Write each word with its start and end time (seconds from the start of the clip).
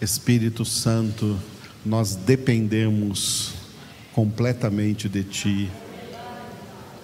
Espírito 0.00 0.64
Santo, 0.64 1.38
nós 1.84 2.14
dependemos 2.14 3.54
completamente 4.12 5.08
de 5.08 5.22
Ti 5.24 5.70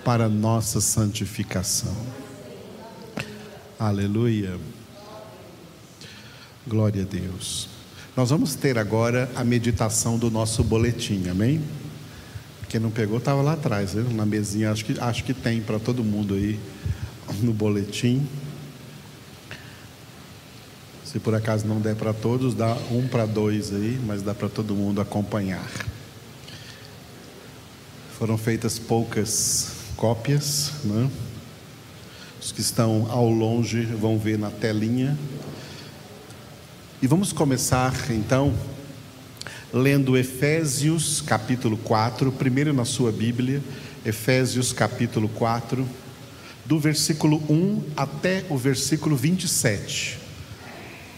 para 0.04 0.28
nossa 0.28 0.80
santificação. 0.80 1.94
Aleluia. 3.78 4.58
Glória 6.66 7.02
a 7.02 7.06
Deus. 7.06 7.68
Nós 8.16 8.30
vamos 8.30 8.54
ter 8.54 8.76
agora 8.76 9.30
a 9.34 9.44
meditação 9.44 10.18
do 10.18 10.30
nosso 10.30 10.62
boletim, 10.62 11.28
amém? 11.28 11.60
Quem 12.68 12.80
não 12.80 12.90
pegou 12.90 13.18
estava 13.18 13.40
lá 13.42 13.54
atrás, 13.54 13.94
na 13.94 14.26
mesinha, 14.26 14.70
acho 14.70 14.84
que, 14.84 15.00
acho 15.00 15.24
que 15.24 15.34
tem 15.34 15.60
para 15.60 15.78
todo 15.78 16.04
mundo 16.04 16.34
aí 16.34 16.58
no 17.40 17.52
boletim. 17.52 18.26
Se 21.10 21.18
por 21.18 21.34
acaso 21.34 21.66
não 21.66 21.80
der 21.80 21.96
para 21.96 22.12
todos, 22.12 22.54
dá 22.54 22.72
um 22.88 23.08
para 23.08 23.26
dois 23.26 23.72
aí, 23.74 24.00
mas 24.06 24.22
dá 24.22 24.32
para 24.32 24.48
todo 24.48 24.76
mundo 24.76 25.00
acompanhar. 25.00 25.68
Foram 28.16 28.38
feitas 28.38 28.78
poucas 28.78 29.72
cópias, 29.96 30.70
né? 30.84 31.10
Os 32.40 32.52
que 32.52 32.60
estão 32.60 33.08
ao 33.10 33.28
longe 33.28 33.86
vão 33.86 34.20
ver 34.20 34.38
na 34.38 34.52
telinha. 34.52 35.18
E 37.02 37.08
vamos 37.08 37.32
começar 37.32 37.92
então 38.12 38.54
lendo 39.72 40.16
Efésios 40.16 41.20
capítulo 41.20 41.76
4, 41.76 42.30
primeiro 42.30 42.72
na 42.72 42.84
sua 42.84 43.10
Bíblia, 43.10 43.60
Efésios 44.06 44.72
capítulo 44.72 45.28
4, 45.30 45.84
do 46.64 46.78
versículo 46.78 47.42
1 47.50 47.82
até 47.96 48.44
o 48.48 48.56
versículo 48.56 49.16
27. 49.16 50.19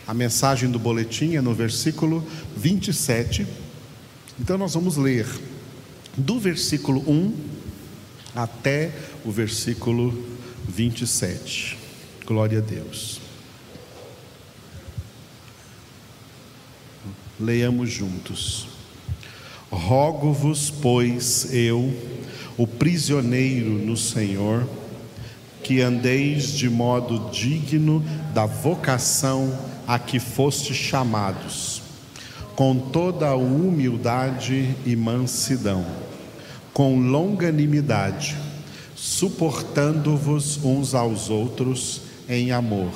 A 0.07 0.13
mensagem 0.13 0.71
do 0.71 0.79
boletim 0.79 1.37
é 1.37 1.41
no 1.41 1.55
versículo 1.55 2.27
27. 2.57 3.47
Então 4.41 4.59
nós 4.59 4.75
vamos 4.75 4.97
ler 4.97 5.27
do 6.17 6.39
versículo 6.39 7.01
1 7.09 7.35
até 8.35 8.91
o 9.25 9.31
versículo 9.31 10.13
27. 10.69 11.79
Glória 12.27 12.59
a 12.59 12.61
Deus. 12.61 13.21
Leiamos 17.39 17.91
juntos. 17.91 18.69
Rogo-vos, 19.71 20.71
pois, 20.71 21.53
eu, 21.53 21.93
o 22.59 22.67
prisioneiro 22.67 23.71
no 23.71 23.97
Senhor, 23.97 24.69
que 25.63 25.81
andeis 25.81 26.53
de 26.53 26.69
modo 26.69 27.31
digno 27.31 28.05
da 28.35 28.47
vocação 28.47 29.57
a 29.87 29.99
que 29.99 30.19
foste 30.19 30.75
chamados, 30.75 31.83
com 32.55 32.77
toda 32.77 33.29
a 33.29 33.35
humildade 33.35 34.75
e 34.85 34.95
mansidão, 34.95 35.85
com 36.73 36.99
longanimidade, 36.99 38.37
suportando-vos 38.95 40.63
uns 40.65 40.95
aos 40.95 41.31
outros 41.31 42.03
em 42.29 42.53
amor, 42.53 42.93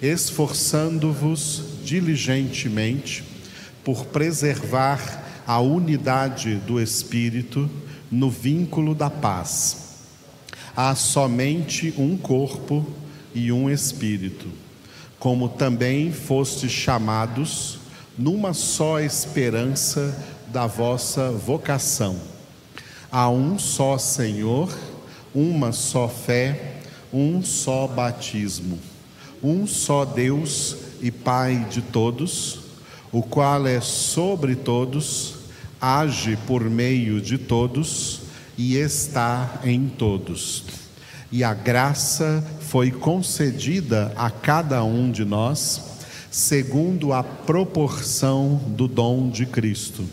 esforçando-vos 0.00 1.62
diligentemente 1.84 3.24
por 3.84 4.06
preservar 4.06 5.22
a 5.46 5.60
unidade 5.60 6.56
do 6.66 6.80
Espírito 6.80 7.68
no 8.10 8.30
vínculo 8.30 8.94
da 8.94 9.10
paz. 9.10 9.81
Há 10.76 10.94
somente 10.94 11.92
um 11.98 12.16
corpo 12.16 12.86
e 13.34 13.52
um 13.52 13.70
Espírito, 13.70 14.46
como 15.18 15.48
também 15.48 16.12
fostes 16.12 16.70
chamados 16.72 17.78
numa 18.16 18.54
só 18.54 19.00
esperança 19.00 20.16
da 20.48 20.66
vossa 20.66 21.30
vocação. 21.30 22.16
Há 23.10 23.28
um 23.28 23.58
só 23.58 23.98
Senhor, 23.98 24.72
uma 25.34 25.72
só 25.72 26.08
fé, 26.08 26.76
um 27.12 27.42
só 27.42 27.86
batismo, 27.86 28.78
um 29.42 29.66
só 29.66 30.04
Deus 30.04 30.76
e 31.00 31.10
Pai 31.10 31.66
de 31.70 31.82
todos 31.82 32.62
o 33.12 33.22
qual 33.22 33.66
é 33.66 33.78
sobre 33.78 34.56
todos, 34.56 35.34
age 35.78 36.38
por 36.46 36.62
meio 36.64 37.20
de 37.20 37.36
todos 37.36 38.21
e 38.56 38.76
está 38.76 39.60
em 39.64 39.88
todos. 39.88 40.64
E 41.30 41.42
a 41.42 41.54
graça 41.54 42.44
foi 42.60 42.90
concedida 42.90 44.12
a 44.16 44.30
cada 44.30 44.84
um 44.84 45.10
de 45.10 45.24
nós, 45.24 45.80
segundo 46.30 47.12
a 47.12 47.22
proporção 47.22 48.60
do 48.68 48.86
dom 48.86 49.30
de 49.30 49.46
Cristo. 49.46 50.04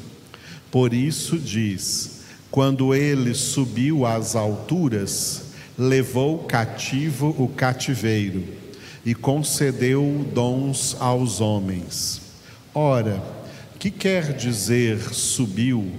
Por 0.71 0.93
isso 0.93 1.37
diz: 1.37 2.21
quando 2.49 2.95
ele 2.95 3.33
subiu 3.33 4.05
às 4.05 4.35
alturas, 4.35 5.43
levou 5.77 6.39
cativo 6.39 7.35
o 7.37 7.47
cativeiro 7.47 8.43
e 9.05 9.15
concedeu 9.15 10.25
dons 10.33 10.95
aos 10.99 11.41
homens. 11.41 12.21
Ora, 12.73 13.23
que 13.77 13.89
quer 13.89 14.33
dizer 14.33 14.99
subiu, 15.13 15.91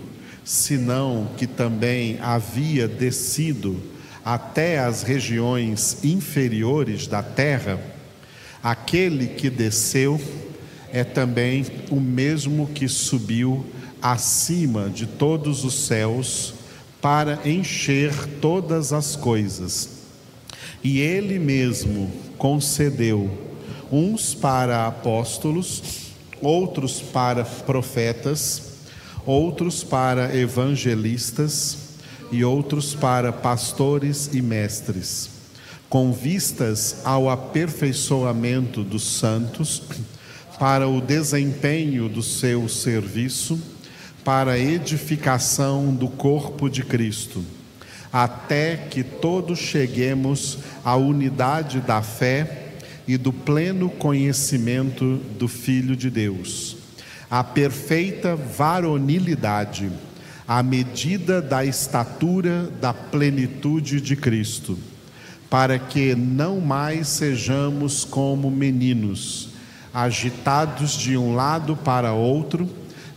senão 0.44 1.28
que 1.36 1.46
também 1.46 2.18
havia 2.20 2.88
descido 2.88 3.80
até 4.24 4.78
as 4.78 5.02
regiões 5.02 6.04
inferiores 6.04 7.06
da 7.06 7.22
terra? 7.22 7.80
Aquele 8.62 9.26
que 9.26 9.48
desceu 9.48 10.20
é 10.92 11.04
também 11.04 11.64
o 11.90 12.00
mesmo 12.00 12.66
que 12.66 12.88
subiu 12.88 13.64
acima 14.02 14.88
de 14.88 15.06
todos 15.06 15.64
os 15.64 15.86
céus 15.86 16.54
para 17.00 17.40
encher 17.48 18.12
todas 18.40 18.92
as 18.92 19.16
coisas. 19.16 20.00
E 20.82 21.00
ele 21.00 21.38
mesmo 21.38 22.10
concedeu 22.36 23.30
uns 23.90 24.34
para 24.34 24.86
apóstolos, 24.86 25.82
outros 26.40 27.00
para 27.00 27.44
profetas, 27.44 28.69
outros 29.26 29.84
para 29.84 30.36
evangelistas 30.36 31.78
e 32.32 32.44
outros 32.44 32.94
para 32.94 33.32
pastores 33.32 34.30
e 34.32 34.40
mestres, 34.40 35.30
com 35.88 36.12
vistas 36.12 36.98
ao 37.04 37.28
aperfeiçoamento 37.28 38.84
dos 38.84 39.02
santos, 39.02 39.82
para 40.58 40.86
o 40.86 41.00
desempenho 41.00 42.08
do 42.08 42.22
seu 42.22 42.68
serviço, 42.68 43.58
para 44.22 44.52
a 44.52 44.58
edificação 44.58 45.94
do 45.94 46.06
corpo 46.06 46.68
de 46.68 46.82
Cristo, 46.82 47.42
até 48.12 48.76
que 48.76 49.02
todos 49.02 49.58
cheguemos 49.58 50.58
à 50.84 50.96
unidade 50.96 51.80
da 51.80 52.02
fé 52.02 52.74
e 53.08 53.16
do 53.16 53.32
pleno 53.32 53.88
conhecimento 53.88 55.16
do 55.38 55.48
Filho 55.48 55.96
de 55.96 56.10
Deus, 56.10 56.76
a 57.30 57.44
perfeita 57.44 58.34
varonilidade, 58.34 59.88
à 60.48 60.64
medida 60.64 61.40
da 61.40 61.64
estatura 61.64 62.68
da 62.80 62.92
plenitude 62.92 64.00
de 64.00 64.16
Cristo, 64.16 64.76
para 65.48 65.78
que 65.78 66.14
não 66.16 66.60
mais 66.60 67.06
sejamos 67.06 68.04
como 68.04 68.50
meninos, 68.50 69.50
agitados 69.94 70.92
de 70.92 71.16
um 71.16 71.34
lado 71.34 71.76
para 71.76 72.12
outro 72.12 72.68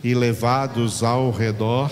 e 0.02 0.14
levados 0.14 1.02
ao 1.02 1.32
redor 1.32 1.90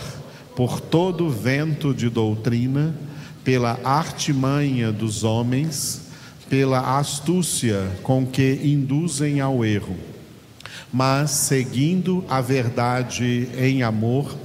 por 0.54 0.80
todo 0.80 1.28
vento 1.28 1.92
de 1.92 2.08
doutrina, 2.08 2.94
pela 3.42 3.80
artimanha 3.82 4.92
dos 4.92 5.24
homens, 5.24 6.02
pela 6.48 6.98
astúcia 6.98 7.90
com 8.02 8.24
que 8.24 8.60
induzem 8.62 9.40
ao 9.40 9.64
erro, 9.64 9.96
mas 10.92 11.30
seguindo 11.30 12.22
a 12.28 12.40
verdade 12.40 13.48
em 13.56 13.82
amor, 13.82 14.36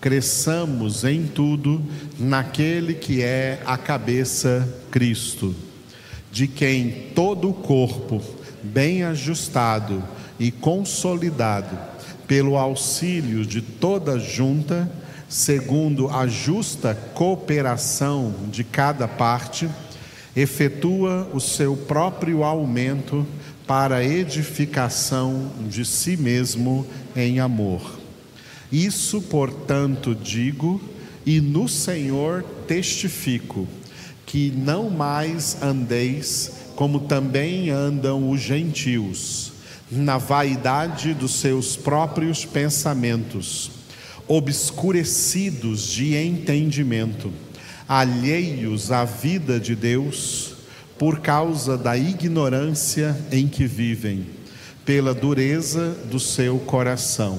cresçamos 0.00 1.04
em 1.04 1.26
tudo 1.26 1.82
naquele 2.18 2.94
que 2.94 3.22
é 3.22 3.60
a 3.66 3.76
cabeça 3.76 4.66
Cristo, 4.90 5.54
de 6.32 6.48
quem 6.48 7.10
todo 7.14 7.50
o 7.50 7.52
corpo, 7.52 8.22
bem 8.62 9.04
ajustado 9.04 10.02
e 10.38 10.50
consolidado 10.50 11.78
pelo 12.26 12.56
auxílio 12.56 13.44
de 13.44 13.60
toda 13.60 14.18
junta, 14.18 14.90
segundo 15.28 16.08
a 16.08 16.26
justa 16.26 16.94
cooperação 16.94 18.34
de 18.50 18.64
cada 18.64 19.06
parte, 19.06 19.68
efetua 20.34 21.28
o 21.34 21.40
seu 21.40 21.76
próprio 21.76 22.42
aumento 22.42 23.26
para 23.70 24.04
edificação 24.04 25.48
de 25.68 25.84
si 25.84 26.16
mesmo 26.16 26.84
em 27.14 27.38
amor. 27.38 28.00
Isso, 28.72 29.22
portanto, 29.22 30.12
digo 30.12 30.80
e 31.24 31.40
no 31.40 31.68
Senhor 31.68 32.42
testifico, 32.66 33.68
que 34.26 34.50
não 34.50 34.90
mais 34.90 35.62
andeis 35.62 36.50
como 36.74 36.98
também 36.98 37.70
andam 37.70 38.28
os 38.28 38.40
gentios, 38.40 39.52
na 39.88 40.18
vaidade 40.18 41.14
dos 41.14 41.34
seus 41.34 41.76
próprios 41.76 42.44
pensamentos, 42.44 43.70
obscurecidos 44.26 45.86
de 45.86 46.16
entendimento, 46.16 47.32
alheios 47.86 48.90
à 48.90 49.04
vida 49.04 49.60
de 49.60 49.76
Deus, 49.76 50.49
por 51.00 51.20
causa 51.20 51.78
da 51.78 51.96
ignorância 51.96 53.16
em 53.32 53.48
que 53.48 53.66
vivem, 53.66 54.26
pela 54.84 55.14
dureza 55.14 55.96
do 56.10 56.20
seu 56.20 56.58
coração, 56.58 57.38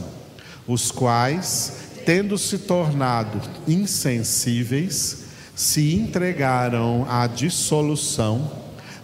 os 0.68 0.90
quais, 0.90 1.74
tendo 2.04 2.40
se 2.40 2.58
tornado 2.58 3.40
insensíveis, 3.68 5.26
se 5.56 5.94
entregaram 5.94 7.06
à 7.08 7.28
dissolução 7.28 8.52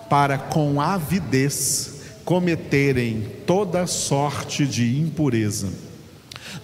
para 0.09 0.39
com 0.39 0.81
avidez 0.81 2.01
cometerem 2.25 3.27
toda 3.45 3.86
sorte 3.86 4.65
de 4.65 5.00
impureza. 5.00 5.69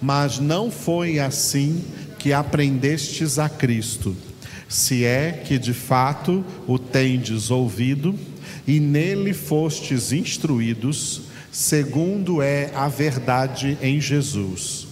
Mas 0.02 0.40
não 0.40 0.68
foi 0.68 1.20
assim 1.20 1.84
que 2.18 2.32
aprendestes 2.32 3.38
a 3.38 3.48
Cristo, 3.48 4.16
se 4.68 5.04
é 5.04 5.42
que 5.44 5.58
de 5.58 5.72
fato 5.72 6.44
o 6.66 6.78
tendes 6.78 7.50
ouvido 7.50 8.14
e 8.66 8.80
nele 8.80 9.32
fostes 9.32 10.12
instruídos, 10.12 11.22
segundo 11.52 12.42
é 12.42 12.70
a 12.74 12.88
verdade 12.88 13.78
em 13.80 14.00
Jesus, 14.00 14.86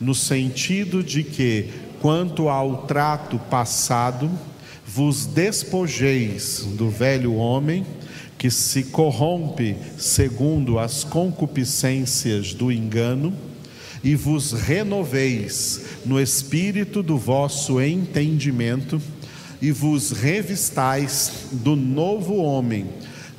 no 0.00 0.14
sentido 0.14 1.02
de 1.02 1.22
que, 1.22 1.70
quanto 2.00 2.48
ao 2.48 2.86
trato 2.86 3.38
passado, 3.50 4.30
vos 4.86 5.26
despojeis 5.26 6.66
do 6.76 6.88
velho 6.88 7.34
homem 7.34 7.84
que 8.38 8.50
se 8.50 8.84
corrompe 8.84 9.76
segundo 9.98 10.78
as 10.78 11.02
concupiscências 11.02 12.52
do 12.52 12.70
engano, 12.70 13.32
e 14.04 14.14
vos 14.14 14.52
renoveis 14.52 15.80
no 16.04 16.20
espírito 16.20 17.02
do 17.02 17.18
vosso 17.18 17.80
entendimento, 17.80 19.02
e 19.60 19.70
vos 19.70 20.12
revistais 20.12 21.46
do 21.52 21.76
novo 21.76 22.36
homem, 22.36 22.86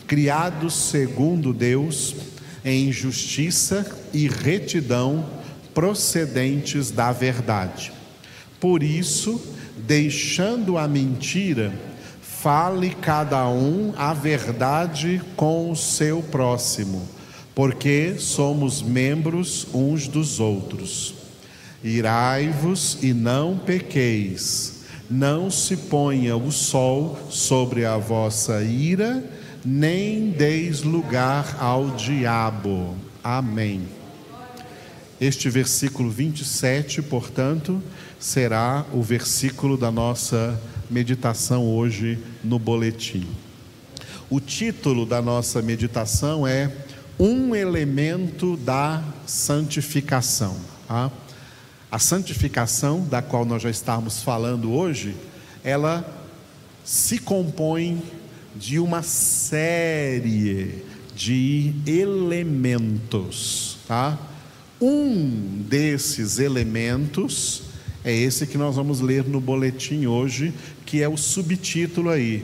criado 0.05 0.69
segundo 0.69 1.53
Deus, 1.53 2.15
em 2.63 2.91
justiça 2.91 3.85
e 4.13 4.27
retidão 4.27 5.25
procedentes 5.73 6.91
da 6.91 7.11
verdade. 7.11 7.91
Por 8.59 8.81
isso, 8.81 9.41
deixando 9.85 10.77
a 10.77 10.87
mentira, 10.87 11.73
Fale 12.39 12.91
cada 12.91 13.49
um 13.49 13.93
a 13.97 14.13
verdade 14.13 15.19
com 15.35 15.71
o 15.71 15.75
seu 15.75 16.21
próximo, 16.21 17.01
porque 17.55 18.15
somos 18.19 18.79
membros 18.81 19.67
uns 19.73 20.07
dos 20.07 20.39
outros. 20.39 21.15
Irai-vos 21.83 22.99
e 23.01 23.11
não 23.11 23.57
pequeis, 23.57 24.76
não 25.09 25.49
se 25.49 25.77
ponha 25.77 26.35
o 26.35 26.51
sol 26.51 27.17
sobre 27.29 27.85
a 27.85 27.97
vossa 27.97 28.61
ira, 28.63 29.23
nem 29.63 30.31
deis 30.31 30.81
lugar 30.81 31.57
ao 31.59 31.91
diabo. 31.91 32.95
Amém. 33.23 33.83
Este 35.19 35.49
versículo 35.49 36.09
27, 36.09 37.01
portanto, 37.01 37.81
será 38.19 38.85
o 38.93 39.01
versículo 39.01 39.77
da 39.77 39.91
nossa 39.91 40.59
meditação 40.89 41.65
hoje 41.65 42.19
no 42.43 42.59
boletim. 42.59 43.27
O 44.29 44.39
título 44.39 45.05
da 45.05 45.21
nossa 45.21 45.61
meditação 45.61 46.45
é 46.45 46.71
Um 47.17 47.55
elemento 47.55 48.57
da 48.57 49.03
santificação. 49.25 50.55
Tá? 50.87 51.11
A 51.89 51.99
santificação, 51.99 53.01
da 53.01 53.21
qual 53.21 53.45
nós 53.45 53.61
já 53.61 53.69
estamos 53.69 54.21
falando 54.21 54.73
hoje, 54.73 55.15
ela 55.63 56.05
se 56.83 57.17
compõe 57.17 58.01
de 58.55 58.77
uma 58.77 59.01
série 59.01 60.83
de 61.15 61.73
elementos. 61.85 63.77
Tá? 63.87 64.17
Um 64.81 65.63
desses 65.67 66.39
elementos 66.39 67.63
é 68.03 68.13
esse 68.13 68.45
que 68.45 68.57
nós 68.57 68.75
vamos 68.75 68.99
ler 68.99 69.23
no 69.23 69.39
boletim 69.39 70.05
hoje, 70.07 70.53
que 70.85 71.01
é 71.01 71.07
o 71.07 71.17
subtítulo 71.17 72.09
aí: 72.09 72.43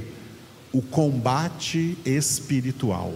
O 0.71 0.81
combate 0.81 1.97
espiritual. 2.05 3.13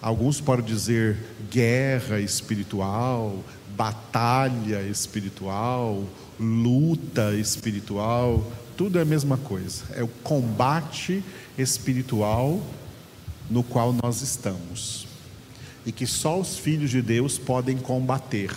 Alguns 0.00 0.40
podem 0.40 0.64
dizer 0.64 1.16
guerra 1.48 2.18
espiritual, 2.20 3.44
batalha 3.76 4.82
espiritual, 4.82 6.04
luta 6.38 7.34
espiritual, 7.34 8.50
tudo 8.76 8.98
é 8.98 9.02
a 9.02 9.04
mesma 9.04 9.36
coisa. 9.36 9.84
É 9.94 10.02
o 10.02 10.08
combate 10.08 11.22
espiritual 11.56 12.60
no 13.50 13.62
qual 13.62 13.94
nós 14.02 14.22
estamos. 14.22 15.06
E 15.84 15.92
que 15.92 16.06
só 16.06 16.40
os 16.40 16.56
filhos 16.56 16.90
de 16.90 17.02
Deus 17.02 17.38
podem 17.38 17.76
combater. 17.76 18.50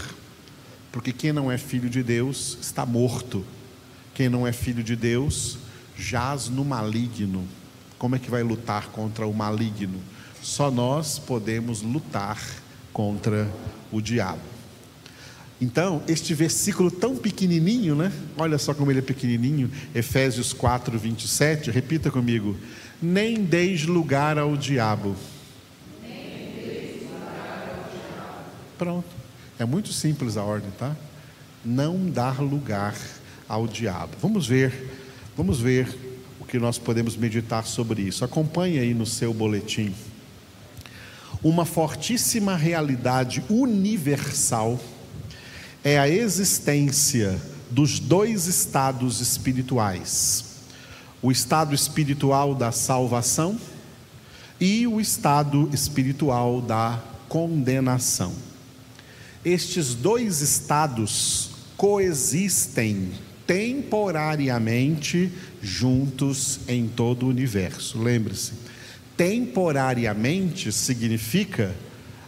Porque 0.92 1.12
quem 1.12 1.34
não 1.34 1.52
é 1.52 1.58
filho 1.58 1.90
de 1.90 2.02
Deus 2.02 2.58
está 2.62 2.86
morto 2.86 3.44
quem 4.16 4.30
não 4.30 4.48
é 4.48 4.54
filho 4.54 4.82
de 4.82 4.96
Deus 4.96 5.58
jaz 5.98 6.48
no 6.48 6.64
maligno. 6.64 7.46
Como 8.00 8.16
é 8.16 8.20
que 8.20 8.32
vai 8.32 8.42
lutar 8.42 8.88
contra 8.88 9.28
o 9.28 9.34
maligno? 9.34 10.00
Só 10.42 10.72
nós 10.72 11.20
podemos 11.20 11.82
lutar 11.82 12.42
contra 12.94 13.52
o 13.92 14.00
diabo. 14.00 14.55
Então, 15.66 16.04
este 16.08 16.32
versículo 16.36 16.92
tão 16.92 17.16
pequenininho, 17.16 17.96
né? 17.96 18.12
Olha 18.38 18.56
só 18.60 18.72
como 18.72 18.92
ele 18.92 19.00
é 19.00 19.02
pequenininho, 19.02 19.72
Efésios 19.96 20.54
4, 20.54 20.96
27, 21.00 21.72
repita 21.72 22.12
comigo: 22.12 22.56
Nem 23.02 23.44
deis 23.44 23.84
lugar 23.84 24.38
ao 24.38 24.56
diabo. 24.56 25.16
Pronto. 28.78 29.08
É 29.58 29.66
muito 29.66 29.92
simples 29.92 30.38
a 30.38 30.44
ordem, 30.44 30.70
tá? 30.78 30.96
Não 31.66 32.12
dar 32.12 32.40
lugar 32.44 32.96
ao 33.50 33.66
diabo. 33.66 34.16
Vamos 34.22 34.46
ver, 34.46 34.72
vamos 35.36 35.60
ver 35.60 35.98
o 36.40 36.46
que 36.46 36.60
nós 36.60 36.78
podemos 36.78 37.18
meditar 37.18 37.66
sobre 37.66 38.04
isso. 38.04 38.24
Acompanhe 38.24 38.78
aí 38.78 38.94
no 38.94 39.08
seu 39.08 39.34
boletim. 39.34 39.96
Uma 41.42 41.66
fortíssima 41.66 42.56
realidade 42.56 43.44
universal 43.50 44.80
é 45.86 46.00
a 46.00 46.10
existência 46.10 47.40
dos 47.70 48.00
dois 48.00 48.48
estados 48.48 49.22
espirituais: 49.22 50.46
o 51.22 51.32
estado 51.32 51.76
espiritual 51.76 52.56
da 52.56 52.72
salvação 52.72 53.56
e 54.60 54.88
o 54.88 55.00
estado 55.00 55.70
espiritual 55.72 56.60
da 56.60 57.00
condenação. 57.30 58.34
Estes 59.44 59.94
dois 59.94 60.42
estados 60.42 61.52
coexistem 61.78 63.12
temporariamente 63.46 65.32
juntos 65.62 66.62
em 66.68 66.88
todo 66.88 67.28
o 67.28 67.30
universo. 67.30 68.02
Lembre-se, 68.02 68.54
temporariamente 69.16 70.72
significa 70.72 71.76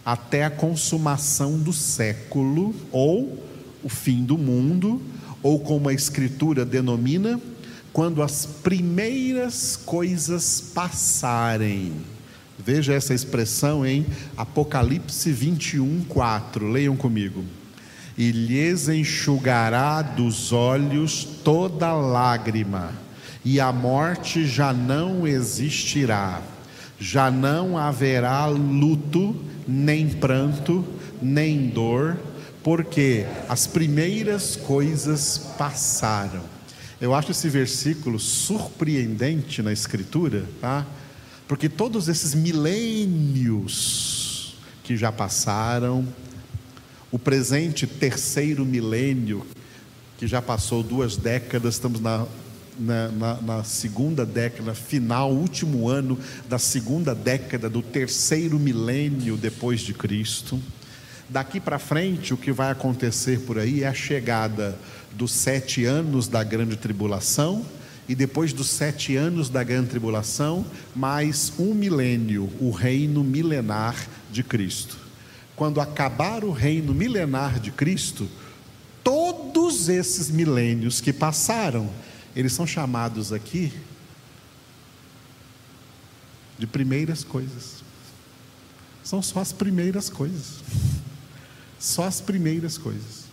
até 0.05 0.45
a 0.45 0.51
consumação 0.51 1.57
do 1.57 1.73
século 1.73 2.75
ou 2.91 3.46
o 3.87 3.89
fim 3.89 4.25
do 4.25 4.37
mundo, 4.37 5.01
ou 5.41 5.61
como 5.61 5.87
a 5.87 5.93
Escritura 5.93 6.65
denomina, 6.65 7.39
quando 7.93 8.21
as 8.21 8.45
primeiras 8.45 9.77
coisas 9.77 10.59
passarem. 10.75 11.93
Veja 12.59 12.93
essa 12.93 13.13
expressão 13.13 13.85
em 13.85 14.05
Apocalipse 14.35 15.31
21, 15.31 16.03
4. 16.03 16.69
Leiam 16.69 16.97
comigo 16.97 17.45
e 18.17 18.29
lhes 18.29 18.89
enxugará 18.89 20.01
dos 20.01 20.51
olhos 20.51 21.23
toda 21.23 21.93
lágrima, 21.93 22.91
e 23.45 23.57
a 23.57 23.71
morte 23.71 24.45
já 24.45 24.73
não 24.73 25.25
existirá, 25.25 26.41
já 26.99 27.31
não 27.31 27.77
haverá 27.77 28.47
luto, 28.47 29.33
nem 29.65 30.09
pranto, 30.09 30.83
nem 31.21 31.67
dor, 31.67 32.17
porque 32.67 33.25
as 33.47 33.65
primeiras 33.65 34.57
coisas 34.57 35.37
passaram. 35.57 36.43
Eu 36.99 37.15
acho 37.15 37.31
esse 37.31 37.47
versículo 37.47 38.19
surpreendente 38.19 39.61
na 39.61 39.71
Escritura, 39.71 40.43
tá? 40.59 40.85
Porque 41.47 41.69
todos 41.69 42.09
esses 42.09 42.35
milênios 42.35 43.77
que 44.83 44.97
já 44.97 45.13
passaram, 45.13 46.05
o 47.09 47.17
presente 47.17 47.87
terceiro 47.87 48.65
milênio, 48.65 49.47
que 50.17 50.27
já 50.27 50.41
passou 50.41 50.83
duas 50.83 51.15
décadas, 51.15 51.75
estamos 51.75 52.01
na 52.01 52.27
na, 52.77 53.07
na, 53.07 53.41
na, 53.41 53.63
segunda 53.63 54.25
década, 54.25 54.75
final, 54.75 55.31
último 55.31 55.87
ano 55.87 56.19
da 56.49 56.59
segunda 56.59 57.15
década 57.15 57.69
do 57.69 57.81
terceiro 57.81 58.59
milênio 58.59 59.37
depois 59.37 59.79
de 59.79 59.93
Cristo. 59.93 60.61
Daqui 61.29 61.59
para 61.59 61.77
frente, 61.77 62.33
o 62.33 62.37
que 62.37 62.53
vai 62.53 62.71
acontecer 62.71 63.41
por 63.41 63.59
aí 63.59 63.83
é 63.83 63.87
a 63.87 63.93
chegada 63.93 64.77
dos 65.11 65.31
sete 65.31 65.83
anos 65.83 66.27
da 66.27 66.41
grande 66.41 66.77
tribulação, 66.77 67.65
e 68.07 68.15
depois 68.15 68.53
dos 68.53 68.69
sete 68.69 69.17
anos 69.17 69.49
da 69.49 69.61
grande 69.61 69.89
tribulação, 69.89 70.65
mais 70.95 71.51
um 71.59 71.73
milênio, 71.73 72.49
o 72.61 72.71
reino 72.71 73.23
milenar 73.23 74.07
de 74.31 74.41
Cristo. 74.41 74.97
Quando 75.57 75.81
acabar 75.81 76.45
o 76.45 76.51
reino 76.51 76.93
milenar 76.93 77.59
de 77.59 77.71
Cristo, 77.71 78.29
todos 79.03 79.89
esses 79.89 80.29
milênios 80.29 81.01
que 81.01 81.11
passaram, 81.11 81.89
eles 82.33 82.53
são 82.53 82.65
chamados 82.65 83.33
aqui 83.33 83.73
de 86.57 86.65
primeiras 86.65 87.25
coisas. 87.25 87.83
São 89.03 89.21
só 89.21 89.41
as 89.41 89.51
primeiras 89.51 90.09
coisas. 90.09 90.61
Só 91.79 92.05
as 92.05 92.21
primeiras 92.21 92.77
coisas. 92.77 93.27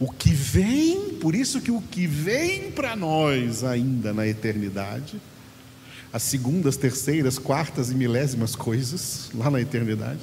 O 0.00 0.10
que 0.10 0.30
vem, 0.30 1.14
por 1.14 1.34
isso 1.34 1.60
que 1.60 1.72
o 1.72 1.80
que 1.80 2.06
vem 2.06 2.70
para 2.70 2.94
nós 2.94 3.64
ainda 3.64 4.12
na 4.12 4.26
eternidade, 4.26 5.20
as 6.12 6.22
segundas, 6.22 6.76
terceiras, 6.76 7.38
quartas 7.38 7.90
e 7.90 7.94
milésimas 7.94 8.54
coisas 8.54 9.30
lá 9.34 9.50
na 9.50 9.60
eternidade. 9.60 10.20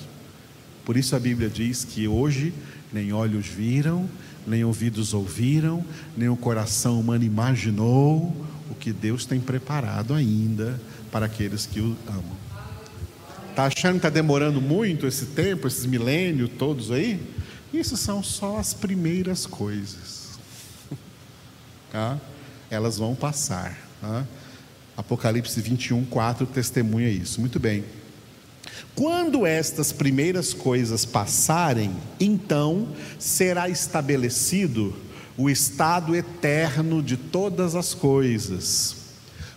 Por 0.86 0.96
isso 0.96 1.16
a 1.16 1.20
Bíblia 1.20 1.50
diz 1.50 1.84
que 1.84 2.08
hoje 2.08 2.54
nem 2.94 3.12
olhos 3.12 3.48
viram, 3.48 4.10
nem 4.48 4.64
ouvidos 4.64 5.14
ouviram, 5.14 5.84
nem 6.16 6.30
o 6.30 6.38
coração 6.38 7.00
humano 7.00 7.24
imaginou 7.24 8.34
o 8.70 8.76
que 8.80 8.94
Deus 8.94 9.26
tem 9.26 9.40
preparado 9.40 10.14
ainda 10.14 10.80
para 11.12 11.26
aqueles 11.26 11.66
que 11.66 11.82
o 11.82 11.98
amam. 12.08 12.45
Está 13.56 13.68
achando 13.68 13.92
que 13.92 13.98
está 14.00 14.10
demorando 14.10 14.60
muito 14.60 15.08
esse 15.08 15.28
tempo, 15.28 15.66
esses 15.66 15.86
milênios 15.86 16.50
todos 16.60 16.92
aí? 16.92 17.18
Isso 17.74 17.96
são 17.96 18.22
só 18.22 18.58
as 18.58 18.74
primeiras 18.74 19.46
coisas. 19.46 20.32
Tá? 21.90 22.20
Elas 22.70 22.98
vão 22.98 23.16
passar. 23.16 23.80
Tá? 24.02 24.26
Apocalipse 24.98 25.62
21, 25.62 26.04
4 26.04 26.46
testemunha 26.48 27.08
isso. 27.08 27.40
Muito 27.40 27.58
bem. 27.58 27.86
Quando 28.94 29.46
estas 29.46 29.94
primeiras 29.94 30.54
coisas 30.54 31.06
passarem, 31.06 31.96
então 32.20 32.90
será 33.18 33.70
estabelecido 33.70 34.94
o 35.38 35.50
estado 35.50 36.14
eterno 36.14 37.02
de 37.02 37.16
todas 37.16 37.74
as 37.74 37.94
coisas. 37.94 39.05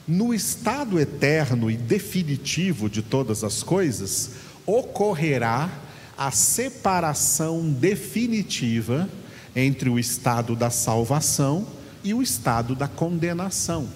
No 0.08 0.32
estado 0.32 0.98
eterno 0.98 1.70
e 1.70 1.76
definitivo 1.76 2.88
de 2.88 3.02
todas 3.02 3.44
as 3.44 3.62
coisas, 3.62 4.30
ocorrerá 4.64 5.70
a 6.16 6.30
separação 6.30 7.70
definitiva 7.70 9.06
entre 9.54 9.90
o 9.90 9.98
estado 9.98 10.56
da 10.56 10.70
salvação 10.70 11.66
e 12.02 12.14
o 12.14 12.22
estado 12.22 12.74
da 12.74 12.88
condenação. 12.88 13.86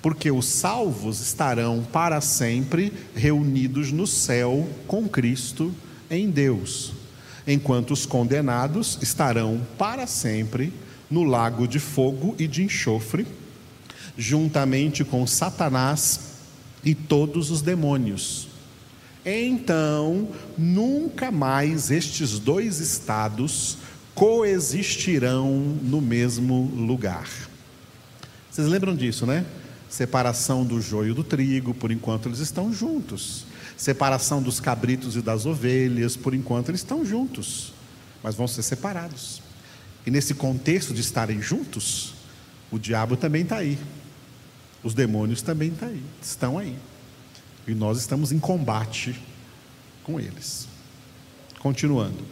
Porque 0.00 0.30
os 0.30 0.46
salvos 0.46 1.20
estarão 1.20 1.86
para 1.92 2.22
sempre 2.22 2.90
reunidos 3.14 3.92
no 3.92 4.06
céu 4.06 4.66
com 4.86 5.06
Cristo 5.06 5.70
em 6.10 6.30
Deus, 6.30 6.94
enquanto 7.46 7.90
os 7.90 8.06
condenados 8.06 8.98
estarão 9.02 9.60
para 9.76 10.06
sempre 10.06 10.72
no 11.10 11.24
lago 11.24 11.68
de 11.68 11.78
fogo 11.78 12.34
e 12.38 12.46
de 12.46 12.64
enxofre, 12.64 13.26
juntamente 14.16 15.04
com 15.04 15.26
Satanás 15.26 16.20
e 16.84 16.94
todos 16.94 17.50
os 17.50 17.62
demônios 17.62 18.48
então 19.26 20.28
nunca 20.56 21.32
mais 21.32 21.90
estes 21.90 22.38
dois 22.38 22.78
estados 22.78 23.78
coexistirão 24.14 25.50
no 25.82 26.00
mesmo 26.00 26.70
lugar. 26.76 27.28
Vocês 28.48 28.68
lembram 28.68 28.94
disso, 28.94 29.26
né? 29.26 29.44
Separação 29.88 30.64
do 30.64 30.80
joio 30.80 31.12
do 31.12 31.24
trigo, 31.24 31.74
por 31.74 31.90
enquanto 31.90 32.28
eles 32.28 32.38
estão 32.38 32.72
juntos. 32.72 33.44
Separação 33.76 34.40
dos 34.40 34.60
cabritos 34.60 35.16
e 35.16 35.20
das 35.20 35.44
ovelhas, 35.44 36.16
por 36.16 36.32
enquanto 36.32 36.70
eles 36.70 36.80
estão 36.80 37.04
juntos, 37.04 37.74
mas 38.22 38.36
vão 38.36 38.46
ser 38.46 38.62
separados. 38.62 39.42
E 40.06 40.10
nesse 40.10 40.34
contexto 40.34 40.94
de 40.94 41.00
estarem 41.00 41.42
juntos, 41.42 42.14
o 42.70 42.78
diabo 42.78 43.16
também 43.16 43.42
está 43.42 43.56
aí, 43.56 43.76
os 44.86 44.94
demônios 44.94 45.42
também 45.42 45.72
tá 45.72 45.86
aí, 45.86 46.00
estão 46.22 46.56
aí. 46.56 46.76
E 47.66 47.74
nós 47.74 47.98
estamos 47.98 48.30
em 48.30 48.38
combate 48.38 49.20
com 50.04 50.20
eles. 50.20 50.68
Continuando. 51.58 52.24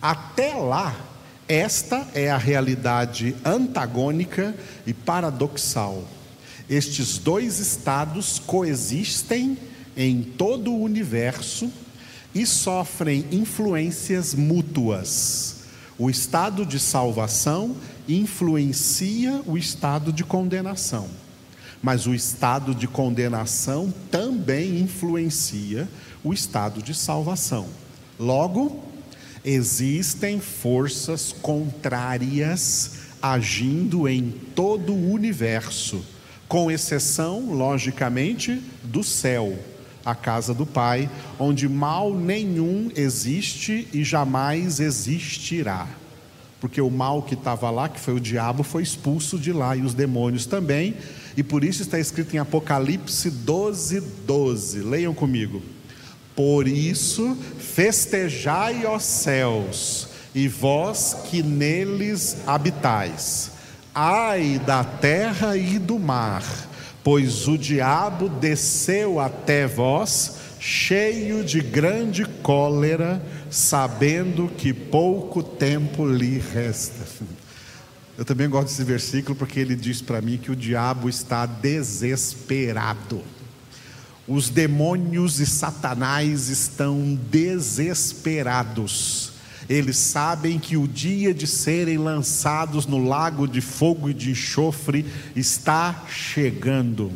Até 0.00 0.52
lá, 0.54 0.96
esta 1.46 2.04
é 2.12 2.28
a 2.28 2.36
realidade 2.36 3.36
antagônica 3.44 4.52
e 4.84 4.92
paradoxal. 4.92 6.02
Estes 6.68 7.18
dois 7.18 7.60
estados 7.60 8.40
coexistem 8.40 9.56
em 9.96 10.24
todo 10.24 10.72
o 10.72 10.82
universo 10.82 11.70
e 12.34 12.44
sofrem 12.44 13.26
influências 13.30 14.34
mútuas. 14.34 15.66
O 15.96 16.10
estado 16.10 16.66
de 16.66 16.80
salvação 16.80 17.76
influencia 18.08 19.40
o 19.46 19.56
estado 19.56 20.12
de 20.12 20.24
condenação 20.24 21.21
mas 21.82 22.06
o 22.06 22.14
estado 22.14 22.74
de 22.74 22.86
condenação 22.86 23.92
também 24.10 24.78
influencia 24.80 25.88
o 26.22 26.32
estado 26.32 26.80
de 26.80 26.94
salvação. 26.94 27.66
Logo, 28.18 28.84
existem 29.44 30.40
forças 30.40 31.32
contrárias 31.32 32.92
agindo 33.20 34.08
em 34.08 34.30
todo 34.54 34.92
o 34.92 35.12
universo, 35.12 36.04
com 36.46 36.70
exceção, 36.70 37.52
logicamente, 37.52 38.62
do 38.84 39.02
céu, 39.02 39.58
a 40.04 40.14
casa 40.14 40.54
do 40.54 40.66
Pai, 40.66 41.10
onde 41.38 41.68
mal 41.68 42.14
nenhum 42.14 42.90
existe 42.94 43.88
e 43.92 44.04
jamais 44.04 44.78
existirá. 44.78 45.88
Porque 46.60 46.80
o 46.80 46.90
mal 46.90 47.22
que 47.22 47.34
estava 47.34 47.70
lá, 47.70 47.88
que 47.88 47.98
foi 47.98 48.14
o 48.14 48.20
diabo, 48.20 48.62
foi 48.62 48.82
expulso 48.82 49.38
de 49.38 49.52
lá 49.52 49.76
e 49.76 49.82
os 49.82 49.94
demônios 49.94 50.46
também 50.46 50.94
e 51.36 51.42
por 51.42 51.64
isso 51.64 51.82
está 51.82 51.98
escrito 51.98 52.34
em 52.34 52.38
Apocalipse 52.38 53.30
12, 53.30 54.00
12. 54.26 54.80
Leiam 54.80 55.14
comigo. 55.14 55.62
Por 56.34 56.66
isso, 56.66 57.36
festejai, 57.58 58.86
ó 58.86 58.98
céus, 58.98 60.08
e 60.34 60.48
vós 60.48 61.16
que 61.30 61.42
neles 61.42 62.38
habitais. 62.46 63.50
Ai 63.94 64.60
da 64.64 64.82
terra 64.82 65.56
e 65.56 65.78
do 65.78 65.98
mar, 65.98 66.42
pois 67.04 67.46
o 67.48 67.58
diabo 67.58 68.28
desceu 68.28 69.20
até 69.20 69.66
vós, 69.66 70.36
cheio 70.58 71.44
de 71.44 71.60
grande 71.60 72.24
cólera, 72.24 73.22
sabendo 73.50 74.48
que 74.56 74.72
pouco 74.72 75.42
tempo 75.42 76.06
lhe 76.06 76.38
resta. 76.38 77.04
Eu 78.16 78.24
também 78.26 78.48
gosto 78.48 78.68
desse 78.68 78.84
versículo 78.84 79.34
porque 79.34 79.58
ele 79.58 79.74
diz 79.74 80.02
para 80.02 80.20
mim 80.20 80.36
que 80.36 80.50
o 80.50 80.56
diabo 80.56 81.08
está 81.08 81.46
desesperado. 81.46 83.22
Os 84.28 84.50
demônios 84.50 85.40
e 85.40 85.46
Satanás 85.46 86.48
estão 86.48 87.18
desesperados. 87.30 89.32
Eles 89.68 89.96
sabem 89.96 90.58
que 90.58 90.76
o 90.76 90.86
dia 90.86 91.32
de 91.32 91.46
serem 91.46 91.96
lançados 91.96 92.86
no 92.86 93.02
lago 93.02 93.48
de 93.48 93.62
fogo 93.62 94.10
e 94.10 94.14
de 94.14 94.32
enxofre 94.32 95.06
está 95.34 96.04
chegando. 96.08 97.10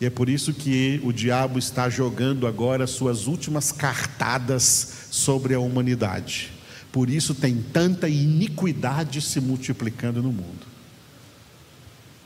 E 0.00 0.06
é 0.06 0.10
por 0.10 0.28
isso 0.28 0.54
que 0.54 1.00
o 1.04 1.12
diabo 1.12 1.58
está 1.58 1.90
jogando 1.90 2.46
agora 2.46 2.86
suas 2.86 3.26
últimas 3.26 3.72
cartadas 3.72 5.08
sobre 5.10 5.54
a 5.54 5.60
humanidade. 5.60 6.55
Por 6.96 7.10
isso 7.10 7.34
tem 7.34 7.60
tanta 7.60 8.08
iniquidade 8.08 9.20
se 9.20 9.38
multiplicando 9.38 10.22
no 10.22 10.32
mundo. 10.32 10.66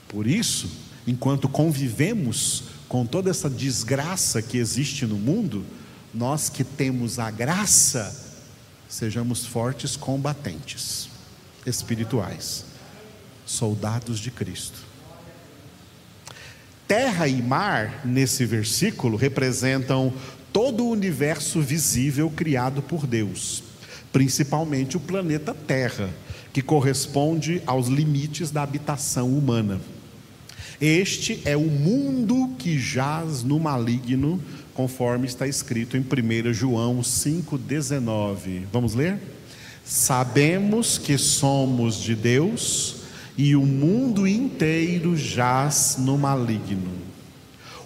Por 0.07 0.29
isso, 0.29 0.71
enquanto 1.05 1.49
convivemos 1.49 2.63
com 2.89 3.05
toda 3.05 3.31
essa 3.31 3.51
desgraça 3.51 4.41
que 4.41 4.59
existe 4.59 5.05
no 5.07 5.17
mundo, 5.17 5.67
nós 6.15 6.49
que 6.49 6.63
temos 6.63 7.19
a 7.19 7.33
graça, 7.33 8.17
sejamos 8.89 9.45
fortes 9.45 9.97
combatentes 9.97 11.09
espirituais, 11.67 12.65
soldados 13.45 14.21
de 14.21 14.31
Cristo. 14.31 14.79
Terra 16.87 17.27
e 17.27 17.43
mar, 17.43 18.07
nesse 18.07 18.47
versículo, 18.47 19.17
representam 19.17 20.13
todo 20.53 20.85
o 20.85 20.91
universo 20.91 21.61
visível 21.61 22.31
criado 22.31 22.81
por 22.81 23.05
Deus 23.05 23.69
principalmente 24.13 24.97
o 24.97 25.01
planeta 25.01 25.55
Terra, 25.55 26.11
que 26.53 26.63
corresponde 26.63 27.63
aos 27.67 27.89
limites 27.89 28.51
da 28.51 28.63
habitação 28.63 29.29
humana. 29.29 29.81
Este 30.81 31.43
é 31.45 31.57
o 31.57 31.67
mundo 31.67 32.55
que 32.59 32.79
jaz 32.79 33.43
no 33.43 33.61
maligno, 33.61 34.43
conforme 34.75 35.27
está 35.27 35.47
escrito 35.47 35.97
em 35.97 36.01
1 36.01 36.53
João 36.55 37.01
5,19. 37.01 38.63
Vamos 38.73 38.95
ler? 38.95 39.19
Sabemos 39.85 40.97
que 40.97 41.19
somos 41.19 41.97
de 41.97 42.15
Deus 42.15 42.97
e 43.37 43.55
o 43.57 43.67
mundo 43.67 44.27
inteiro 44.27 45.17
jaz 45.17 45.97
no 45.99 46.17
maligno. 46.17 47.00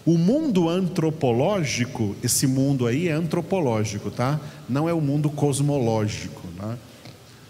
O 0.07 0.19
mundo 0.19 0.69
antropológico, 0.69 2.15
esse 2.23 2.47
mundo 2.47 2.87
aí 2.87 3.09
é 3.09 3.13
antropológico, 3.13 4.11
tá? 4.11 4.39
Não 4.69 4.87
é 4.87 4.93
o 4.93 5.01
mundo 5.01 5.31
cosmológico, 5.31 6.47
né? 6.59 6.77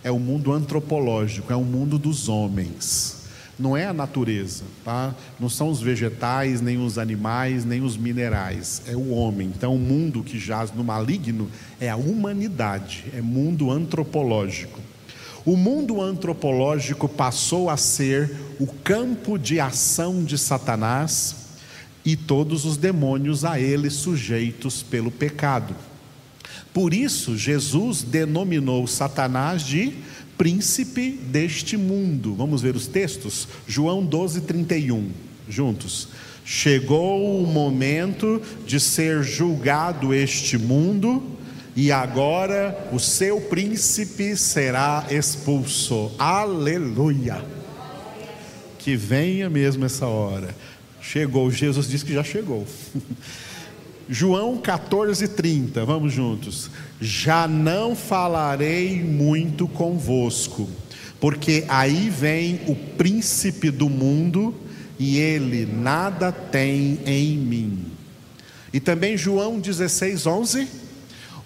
É 0.05 0.11
o 0.13 0.21
mundo 0.21 0.53
antropológico, 0.53 1.53
é 1.53 1.57
o 1.57 1.65
mundo 1.65 1.99
dos 1.99 2.29
homens. 2.29 3.25
Não 3.59 3.77
é 3.77 3.87
a 3.87 3.93
natureza, 3.93 4.63
tá? 4.85 5.13
Não 5.41 5.49
são 5.49 5.69
os 5.69 5.81
vegetais, 5.81 6.61
nem 6.61 6.79
os 6.79 6.97
animais, 6.97 7.65
nem 7.65 7.81
os 7.81 7.97
minerais. 7.97 8.83
É 8.87 8.95
o 8.95 9.11
homem. 9.11 9.49
Então, 9.49 9.75
o 9.75 9.79
mundo 9.79 10.23
que 10.23 10.39
jaz 10.39 10.73
no 10.73 10.85
maligno 10.85 11.51
é 11.81 11.91
a 11.91 11.97
humanidade, 11.97 13.05
é 13.13 13.21
mundo 13.21 13.69
antropológico. 13.69 14.79
O 15.45 15.57
mundo 15.57 16.01
antropológico 16.01 17.09
passou 17.09 17.69
a 17.69 17.77
ser 17.77 18.33
o 18.61 18.67
campo 18.69 19.37
de 19.37 19.59
ação 19.59 20.23
de 20.23 20.39
Satanás 20.39 21.44
e 22.05 22.17
todos 22.17 22.65
os 22.65 22.77
demônios 22.77 23.45
a 23.45 23.59
ele 23.59 23.89
sujeitos 23.91 24.83
pelo 24.83 25.11
pecado. 25.11 25.75
Por 26.73 26.93
isso, 26.93 27.37
Jesus 27.37 28.03
denominou 28.03 28.87
Satanás 28.87 29.63
de 29.63 29.93
príncipe 30.37 31.11
deste 31.11 31.77
mundo. 31.77 32.35
Vamos 32.35 32.61
ver 32.61 32.75
os 32.75 32.87
textos? 32.87 33.49
João 33.67 34.05
12, 34.05 34.43
31, 34.43 35.09
juntos. 35.49 36.09
Chegou 36.45 37.43
o 37.43 37.47
momento 37.47 38.43
de 38.67 38.79
ser 38.79 39.23
julgado 39.23 40.13
este 40.13 40.59
mundo, 40.59 41.23
e 41.77 41.91
agora 41.91 42.89
o 42.93 43.01
seu 43.01 43.41
príncipe 43.41 44.37
será 44.37 45.07
expulso. 45.11 46.13
Aleluia! 46.19 47.45
Que 48.79 48.95
venha 48.95 49.49
mesmo 49.49 49.85
essa 49.85 50.07
hora. 50.07 50.55
Chegou, 51.07 51.51
Jesus 51.51 51.87
disse 51.87 52.05
que 52.05 52.15
já 52.15 52.25
chegou. 52.25 52.67
João 54.09 54.57
14, 54.57 55.29
30, 55.29 55.85
vamos 55.85 56.13
juntos. 56.13 56.71
Já 57.01 57.47
não 57.47 57.95
falarei 57.95 59.03
muito 59.03 59.69
convosco, 59.69 60.69
porque 61.21 61.65
aí 61.69 62.09
vem 62.09 62.61
o 62.67 62.75
príncipe 62.75 63.71
do 63.71 63.89
mundo 63.89 64.55
e 64.99 65.19
ele 65.19 65.67
nada 65.67 66.33
tem 66.33 66.99
em 67.05 67.37
mim. 67.37 67.85
E 68.73 68.81
também 68.81 69.17
João 69.17 69.61
16, 69.61 70.27
11. 70.27 70.69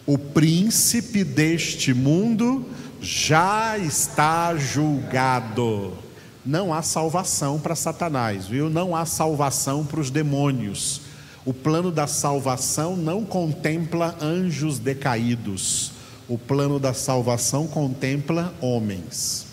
O 0.07 0.17
príncipe 0.17 1.25
deste 1.25 1.93
mundo 1.93 2.65
já 3.01 3.77
está 3.77 4.57
julgado 4.57 6.08
não 6.45 6.73
há 6.73 6.83
salvação 6.83 7.59
para 7.59 7.75
Satanás, 7.75 8.47
viu? 8.47 8.71
Não 8.71 8.95
há 8.95 9.05
salvação 9.05 9.85
para 9.85 10.01
os 10.01 10.11
demônios. 10.11 11.03
O 11.45 11.53
plano 11.53 11.91
da 11.91 12.07
salvação 12.07 12.97
não 12.97 13.25
contempla 13.25 14.17
anjos 14.21 14.79
decaídos. 14.79 15.93
O 16.29 16.37
plano 16.37 16.79
da 16.79 16.93
salvação 16.93 17.67
contempla 17.67 18.55
homens. 18.61 19.47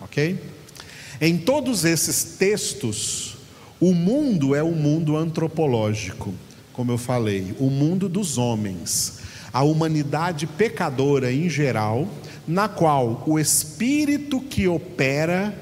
OK? 0.00 0.38
Em 1.20 1.38
todos 1.38 1.84
esses 1.84 2.36
textos, 2.38 3.36
o 3.78 3.92
mundo 3.92 4.54
é 4.54 4.62
o 4.62 4.72
mundo 4.72 5.16
antropológico, 5.16 6.32
como 6.72 6.90
eu 6.90 6.98
falei, 6.98 7.54
o 7.58 7.68
mundo 7.68 8.08
dos 8.08 8.38
homens, 8.38 9.18
a 9.52 9.62
humanidade 9.62 10.46
pecadora 10.46 11.32
em 11.32 11.48
geral, 11.48 12.08
na 12.46 12.68
qual 12.68 13.22
o 13.26 13.38
espírito 13.38 14.40
que 14.40 14.66
opera 14.66 15.54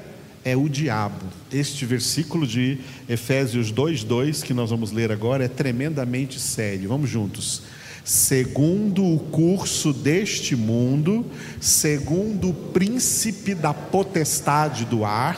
é 0.43 0.55
o 0.55 0.67
diabo. 0.67 1.25
Este 1.51 1.85
versículo 1.85 2.47
de 2.47 2.79
Efésios 3.07 3.71
2:2 3.71 4.43
que 4.43 4.53
nós 4.53 4.69
vamos 4.69 4.91
ler 4.91 5.11
agora 5.11 5.45
é 5.45 5.47
tremendamente 5.47 6.39
sério. 6.39 6.89
Vamos 6.89 7.09
juntos. 7.09 7.63
Segundo 8.03 9.05
o 9.05 9.19
curso 9.19 9.93
deste 9.93 10.55
mundo, 10.55 11.23
segundo 11.59 12.49
o 12.49 12.53
príncipe 12.53 13.53
da 13.53 13.73
potestade 13.73 14.85
do 14.85 15.05
ar, 15.05 15.37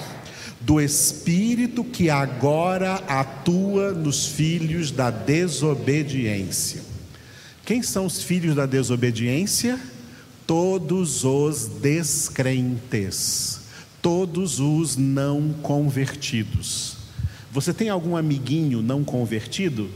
do 0.61 0.79
espírito 0.79 1.83
que 1.83 2.09
agora 2.09 2.95
atua 3.07 3.91
nos 3.91 4.27
filhos 4.27 4.91
da 4.91 5.11
desobediência. 5.11 6.81
Quem 7.65 7.83
são 7.83 8.05
os 8.05 8.23
filhos 8.23 8.55
da 8.55 8.65
desobediência? 8.65 9.77
Todos 10.47 11.25
os 11.25 11.67
descrentes 11.67 13.62
todos 14.03 14.59
os 14.59 14.97
não 14.97 15.53
convertidos. 15.63 16.97
Você 17.49 17.73
tem 17.73 17.87
algum 17.87 18.17
amiguinho 18.17 18.81
não 18.81 19.01
convertido? 19.01 19.89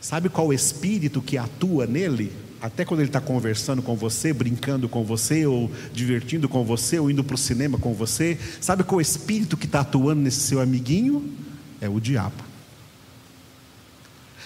Sabe 0.00 0.28
qual 0.28 0.52
espírito 0.52 1.22
que 1.22 1.38
atua 1.38 1.86
nele? 1.86 2.30
Até 2.60 2.84
quando 2.84 3.00
ele 3.00 3.08
está 3.08 3.20
conversando 3.20 3.80
com 3.80 3.96
você, 3.96 4.32
brincando 4.34 4.88
com 4.88 5.02
você, 5.02 5.46
ou 5.46 5.70
divertindo 5.92 6.48
com 6.48 6.62
você, 6.62 6.98
ou 6.98 7.10
indo 7.10 7.24
para 7.24 7.36
o 7.36 7.38
cinema 7.38 7.78
com 7.78 7.94
você, 7.94 8.36
sabe 8.60 8.84
qual 8.84 9.00
espírito 9.00 9.56
que 9.56 9.66
está 9.66 9.80
atuando 9.80 10.20
nesse 10.20 10.40
seu 10.40 10.60
amiguinho? 10.60 11.32
É 11.80 11.88
o 11.88 11.98
diabo. 11.98 12.44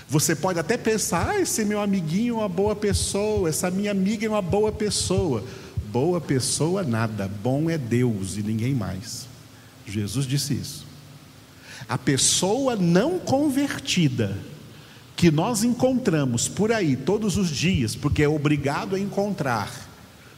Você 0.08 0.36
pode 0.36 0.60
até 0.60 0.76
pensar, 0.76 1.30
ah, 1.30 1.40
esse 1.40 1.64
meu 1.64 1.80
amiguinho 1.80 2.34
é 2.34 2.38
uma 2.38 2.48
boa 2.48 2.76
pessoa, 2.76 3.48
essa 3.48 3.70
minha 3.70 3.90
amiga 3.90 4.26
é 4.26 4.28
uma 4.28 4.42
boa 4.42 4.70
pessoa. 4.70 5.42
Boa 5.92 6.22
pessoa, 6.22 6.82
nada. 6.82 7.30
Bom 7.42 7.68
é 7.68 7.76
Deus 7.76 8.38
e 8.38 8.42
ninguém 8.42 8.74
mais. 8.74 9.28
Jesus 9.86 10.26
disse 10.26 10.54
isso. 10.54 10.86
A 11.86 11.98
pessoa 11.98 12.76
não 12.76 13.18
convertida, 13.18 14.38
que 15.14 15.30
nós 15.30 15.62
encontramos 15.62 16.48
por 16.48 16.72
aí 16.72 16.96
todos 16.96 17.36
os 17.36 17.50
dias, 17.50 17.94
porque 17.94 18.22
é 18.22 18.28
obrigado 18.28 18.96
a 18.96 18.98
encontrar, 18.98 19.70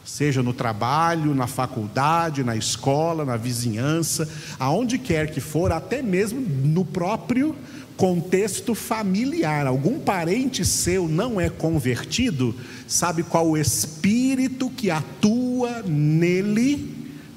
seja 0.05 0.43
no 0.43 0.53
trabalho, 0.53 1.37
na 1.37 1.47
faculdade, 1.47 2.43
na 2.43 2.57
escola, 2.57 3.25
na 3.25 3.37
vizinhança, 3.37 4.29
aonde 4.59 4.99
quer 4.99 5.31
que 5.31 5.41
for, 5.41 5.71
até 5.71 6.03
mesmo 6.03 6.41
no 6.41 6.85
próprio 6.85 7.55
contexto 7.97 8.75
familiar, 8.75 9.67
algum 9.67 10.01
parente 10.01 10.65
seu 10.65 11.09
não 11.09 11.41
é 11.41 11.49
convertido, 11.49 12.55
sabe 12.89 13.23
qual 13.23 13.51
o 13.51 13.57
espírito 13.57 14.69
que 14.71 14.91
atua 14.91 15.83
nele? 15.83 16.93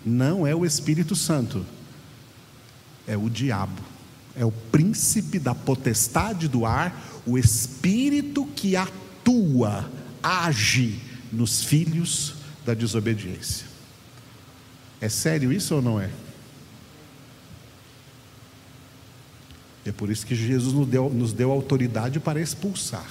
Não 0.05 0.47
é 0.47 0.55
o 0.55 0.65
Espírito 0.65 1.15
Santo, 1.15 1.65
é 3.05 3.17
o 3.17 3.29
diabo, 3.29 3.81
é 4.35 4.45
o 4.45 4.51
príncipe 4.51 5.37
da 5.37 5.53
potestade 5.53 6.47
do 6.47 6.65
ar, 6.65 7.21
o 7.25 7.37
espírito 7.37 8.45
que 8.55 8.75
atua, 8.75 9.91
age 10.23 10.99
nos 11.31 11.63
filhos 11.63 12.35
da 12.65 12.73
desobediência. 12.73 13.67
É 15.01 15.09
sério 15.09 15.51
isso 15.51 15.75
ou 15.75 15.81
não 15.81 15.99
é? 15.99 16.09
É 19.87 19.91
por 19.93 20.11
isso 20.11 20.25
que 20.25 20.35
Jesus 20.35 20.73
nos 20.73 20.85
deu, 20.85 21.09
nos 21.09 21.31
deu 21.31 21.49
autoridade 21.49 22.19
para 22.19 22.41
expulsar. 22.41 23.09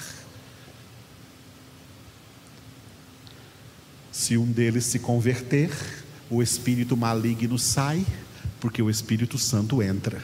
Se 4.12 4.36
um 4.36 4.44
deles 4.44 4.84
se 4.84 4.98
converter, 4.98 5.70
o 6.28 6.42
espírito 6.42 6.94
maligno 6.94 7.58
sai, 7.58 8.04
porque 8.60 8.82
o 8.82 8.90
Espírito 8.90 9.38
Santo 9.38 9.82
entra. 9.82 10.22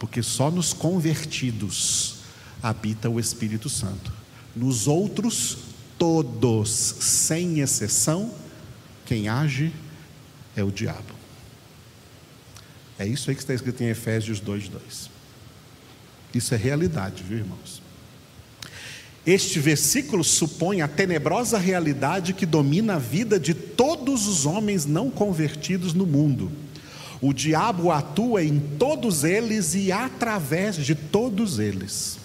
Porque 0.00 0.22
só 0.22 0.50
nos 0.50 0.72
convertidos 0.72 2.16
habita 2.62 3.08
o 3.08 3.20
Espírito 3.20 3.68
Santo. 3.68 4.12
Nos 4.54 4.88
outros, 4.88 5.58
todos, 5.98 6.68
sem 6.70 7.60
exceção, 7.60 8.34
quem 9.04 9.28
age 9.28 9.72
é 10.56 10.64
o 10.64 10.70
diabo. 10.72 11.15
É 12.98 13.06
isso 13.06 13.30
aí 13.30 13.36
que 13.36 13.42
está 13.42 13.54
escrito 13.54 13.82
em 13.82 13.88
Efésios 13.88 14.40
2:2. 14.40 15.10
Isso 16.34 16.54
é 16.54 16.56
realidade, 16.56 17.22
viu, 17.22 17.38
irmãos? 17.38 17.82
Este 19.26 19.58
versículo 19.58 20.22
supõe 20.22 20.82
a 20.82 20.88
tenebrosa 20.88 21.58
realidade 21.58 22.32
que 22.32 22.46
domina 22.46 22.94
a 22.94 22.98
vida 22.98 23.40
de 23.40 23.54
todos 23.54 24.28
os 24.28 24.46
homens 24.46 24.86
não 24.86 25.10
convertidos 25.10 25.92
no 25.94 26.06
mundo. 26.06 26.52
O 27.20 27.32
diabo 27.32 27.90
atua 27.90 28.44
em 28.44 28.60
todos 28.78 29.24
eles 29.24 29.74
e 29.74 29.90
através 29.90 30.76
de 30.76 30.94
todos 30.94 31.58
eles. 31.58 32.18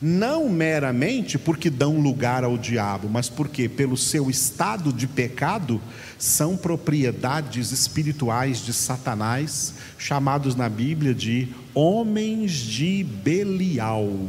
Não 0.00 0.48
meramente 0.48 1.36
porque 1.36 1.68
dão 1.68 1.98
lugar 1.98 2.44
ao 2.44 2.56
diabo, 2.56 3.08
mas 3.08 3.28
porque, 3.28 3.68
pelo 3.68 3.96
seu 3.96 4.30
estado 4.30 4.92
de 4.92 5.06
pecado, 5.08 5.80
são 6.18 6.56
propriedades 6.56 7.72
espirituais 7.72 8.64
de 8.64 8.72
Satanás, 8.72 9.74
chamados 9.98 10.54
na 10.54 10.68
Bíblia 10.68 11.12
de 11.12 11.48
homens 11.74 12.52
de 12.52 13.04
Belial. 13.04 14.28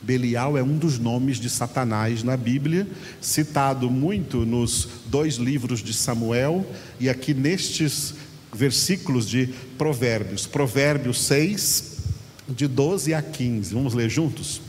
Belial 0.00 0.56
é 0.56 0.62
um 0.62 0.78
dos 0.78 1.00
nomes 1.00 1.38
de 1.38 1.50
Satanás 1.50 2.22
na 2.22 2.36
Bíblia, 2.36 2.86
citado 3.20 3.90
muito 3.90 4.46
nos 4.46 4.88
dois 5.06 5.34
livros 5.34 5.82
de 5.82 5.92
Samuel 5.92 6.64
e 7.00 7.08
aqui 7.08 7.34
nestes 7.34 8.14
versículos 8.52 9.28
de 9.28 9.48
Provérbios. 9.76 10.46
Provérbios 10.46 11.20
6, 11.24 11.95
de 12.48 12.68
12 12.68 13.12
a 13.14 13.22
15. 13.22 13.74
Vamos 13.74 13.94
ler 13.94 14.08
juntos? 14.08 14.60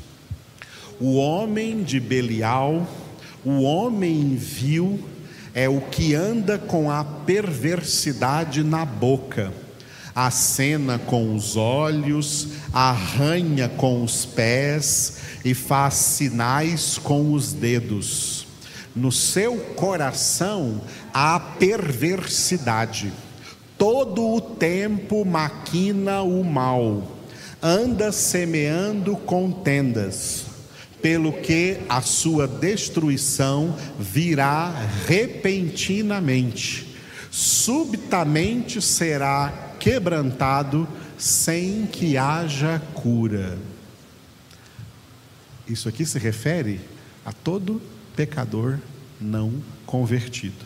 O 0.99 1.15
homem 1.17 1.83
de 1.83 1.99
Belial, 1.99 2.87
o 3.45 3.61
homem 3.61 4.35
vil, 4.35 4.99
é 5.53 5.69
o 5.69 5.81
que 5.81 6.15
anda 6.15 6.57
com 6.57 6.89
a 6.89 7.03
perversidade 7.03 8.63
na 8.63 8.83
boca, 8.83 9.53
acena 10.15 10.97
com 10.97 11.35
os 11.35 11.55
olhos, 11.55 12.47
arranha 12.73 13.69
com 13.69 14.03
os 14.03 14.25
pés 14.25 15.17
e 15.45 15.53
faz 15.53 15.93
sinais 15.93 16.97
com 16.97 17.31
os 17.33 17.53
dedos. 17.53 18.47
No 18.95 19.11
seu 19.11 19.57
coração 19.75 20.81
há 21.13 21.39
perversidade, 21.39 23.13
todo 23.77 24.33
o 24.33 24.41
tempo 24.41 25.23
maquina 25.23 26.23
o 26.23 26.43
mal 26.43 27.16
anda 27.61 28.11
semeando 28.11 29.15
contendas, 29.15 30.45
pelo 31.01 31.31
que 31.31 31.77
a 31.87 32.01
sua 32.01 32.47
destruição 32.47 33.75
virá 33.99 34.73
repentinamente, 35.05 36.95
subitamente 37.31 38.81
será 38.81 39.75
quebrantado 39.79 40.87
sem 41.17 41.85
que 41.85 42.17
haja 42.17 42.81
cura. 42.93 43.57
Isso 45.67 45.89
aqui 45.89 46.05
se 46.05 46.17
refere 46.17 46.79
a 47.25 47.31
todo 47.31 47.81
pecador 48.15 48.79
não 49.19 49.53
convertido. 49.85 50.65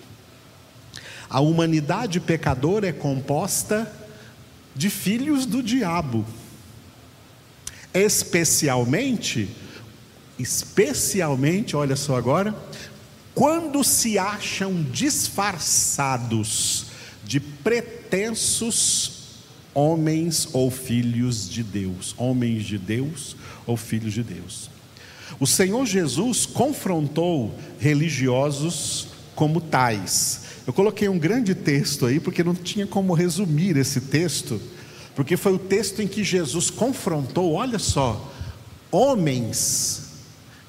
A 1.29 1.39
humanidade 1.39 2.19
pecadora 2.19 2.87
é 2.87 2.91
composta 2.91 3.91
de 4.75 4.89
filhos 4.89 5.45
do 5.45 5.63
diabo 5.63 6.25
especialmente, 7.93 9.49
especialmente, 10.39 11.75
olha 11.75 11.95
só 11.95 12.15
agora, 12.15 12.55
quando 13.33 13.83
se 13.83 14.17
acham 14.17 14.83
disfarçados 14.91 16.87
de 17.23 17.39
pretensos 17.39 19.21
homens 19.73 20.49
ou 20.51 20.69
filhos 20.69 21.49
de 21.49 21.63
Deus, 21.63 22.13
homens 22.17 22.65
de 22.65 22.77
Deus 22.77 23.35
ou 23.65 23.77
filhos 23.77 24.13
de 24.13 24.23
Deus. 24.23 24.69
O 25.39 25.47
Senhor 25.47 25.85
Jesus 25.85 26.45
confrontou 26.45 27.57
religiosos 27.79 29.07
como 29.33 29.61
tais. 29.61 30.41
Eu 30.67 30.73
coloquei 30.73 31.07
um 31.07 31.17
grande 31.17 31.55
texto 31.55 32.05
aí 32.05 32.19
porque 32.19 32.43
não 32.43 32.53
tinha 32.53 32.85
como 32.85 33.13
resumir 33.13 33.77
esse 33.77 34.01
texto 34.01 34.61
porque 35.21 35.37
foi 35.37 35.53
o 35.53 35.59
texto 35.59 36.01
em 36.01 36.07
que 36.07 36.23
Jesus 36.23 36.71
confrontou, 36.71 37.53
olha 37.53 37.77
só, 37.77 38.33
homens 38.89 40.13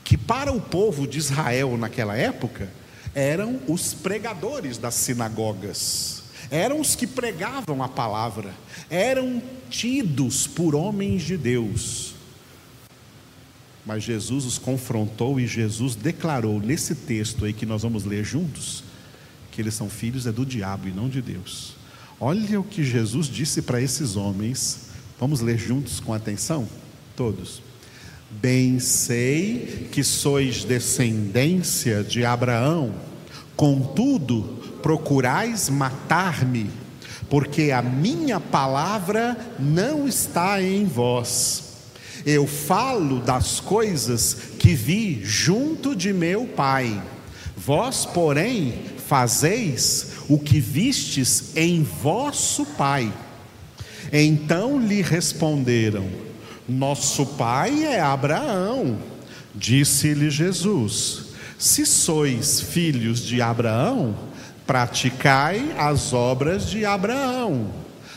que 0.04 0.18
para 0.18 0.52
o 0.52 0.60
povo 0.60 1.06
de 1.06 1.16
Israel 1.16 1.78
naquela 1.78 2.14
época 2.18 2.70
eram 3.14 3.58
os 3.66 3.94
pregadores 3.94 4.76
das 4.76 4.92
sinagogas, 4.92 6.24
eram 6.50 6.82
os 6.82 6.94
que 6.94 7.06
pregavam 7.06 7.82
a 7.82 7.88
palavra, 7.88 8.52
eram 8.90 9.42
tidos 9.70 10.46
por 10.46 10.74
homens 10.74 11.22
de 11.22 11.38
Deus. 11.38 12.12
Mas 13.86 14.02
Jesus 14.02 14.44
os 14.44 14.58
confrontou 14.58 15.40
e 15.40 15.46
Jesus 15.46 15.94
declarou 15.94 16.60
nesse 16.60 16.94
texto 16.94 17.46
aí 17.46 17.54
que 17.54 17.64
nós 17.64 17.80
vamos 17.80 18.04
ler 18.04 18.22
juntos 18.22 18.84
que 19.50 19.62
eles 19.62 19.72
são 19.72 19.88
filhos 19.88 20.26
é 20.26 20.32
do 20.32 20.44
diabo 20.44 20.88
e 20.88 20.92
não 20.92 21.08
de 21.08 21.22
Deus. 21.22 21.80
Olha 22.24 22.60
o 22.60 22.62
que 22.62 22.84
Jesus 22.84 23.26
disse 23.26 23.62
para 23.62 23.80
esses 23.80 24.14
homens. 24.14 24.82
Vamos 25.18 25.40
ler 25.40 25.58
juntos 25.58 25.98
com 25.98 26.14
atenção? 26.14 26.68
Todos. 27.16 27.60
Bem 28.30 28.78
sei 28.78 29.88
que 29.90 30.04
sois 30.04 30.62
descendência 30.62 32.04
de 32.04 32.24
Abraão, 32.24 32.94
contudo, 33.56 34.42
procurais 34.80 35.68
matar-me, 35.68 36.70
porque 37.28 37.72
a 37.72 37.82
minha 37.82 38.38
palavra 38.38 39.36
não 39.58 40.06
está 40.06 40.62
em 40.62 40.84
vós. 40.84 41.72
Eu 42.24 42.46
falo 42.46 43.18
das 43.18 43.58
coisas 43.58 44.34
que 44.60 44.76
vi 44.76 45.20
junto 45.24 45.96
de 45.96 46.12
meu 46.12 46.46
Pai. 46.46 47.02
Vós, 47.56 48.06
porém, 48.06 48.91
fazeis 49.12 50.12
o 50.26 50.38
que 50.38 50.58
vistes 50.58 51.54
em 51.54 51.82
vosso 51.82 52.64
pai. 52.64 53.12
Então 54.10 54.80
lhe 54.80 55.02
responderam: 55.02 56.08
Nosso 56.66 57.26
pai 57.26 57.84
é 57.84 58.00
Abraão. 58.00 58.96
Disse-lhe 59.54 60.30
Jesus: 60.30 61.26
Se 61.58 61.84
sois 61.84 62.58
filhos 62.58 63.20
de 63.20 63.42
Abraão, 63.42 64.16
praticai 64.66 65.74
as 65.76 66.14
obras 66.14 66.70
de 66.70 66.86
Abraão. 66.86 67.66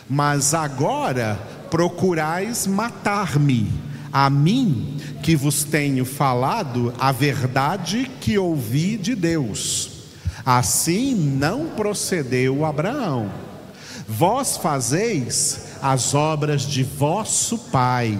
Mas 0.09 0.53
agora 0.53 1.37
procurais 1.69 2.65
matar-me, 2.65 3.69
a 4.13 4.29
mim, 4.29 4.95
que 5.21 5.35
vos 5.35 5.65
tenho 5.65 6.05
falado 6.05 6.93
a 6.97 7.11
verdade 7.11 8.09
que 8.21 8.37
ouvi 8.37 8.95
de 8.95 9.13
Deus. 9.13 9.94
Assim 10.45 11.15
não 11.15 11.69
procedeu 11.69 12.63
Abraão. 12.63 13.31
Vós 14.07 14.57
fazeis 14.57 15.69
as 15.81 16.13
obras 16.13 16.61
de 16.61 16.83
vosso 16.83 17.57
pai. 17.57 18.19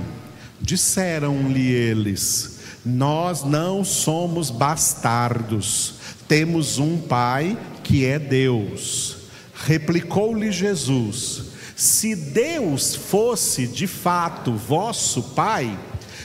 Disseram-lhe 0.60 1.72
eles: 1.72 2.60
Nós 2.84 3.44
não 3.44 3.84
somos 3.84 4.50
bastardos, 4.50 5.94
temos 6.28 6.80
um 6.80 6.98
pai 6.98 7.56
que 7.84 8.04
é 8.06 8.18
Deus. 8.18 9.18
Replicou-lhe 9.54 10.52
Jesus: 10.52 11.44
Se 11.76 12.16
Deus 12.16 12.96
fosse 12.96 13.68
de 13.68 13.86
fato 13.86 14.54
vosso 14.54 15.22
pai, 15.22 15.78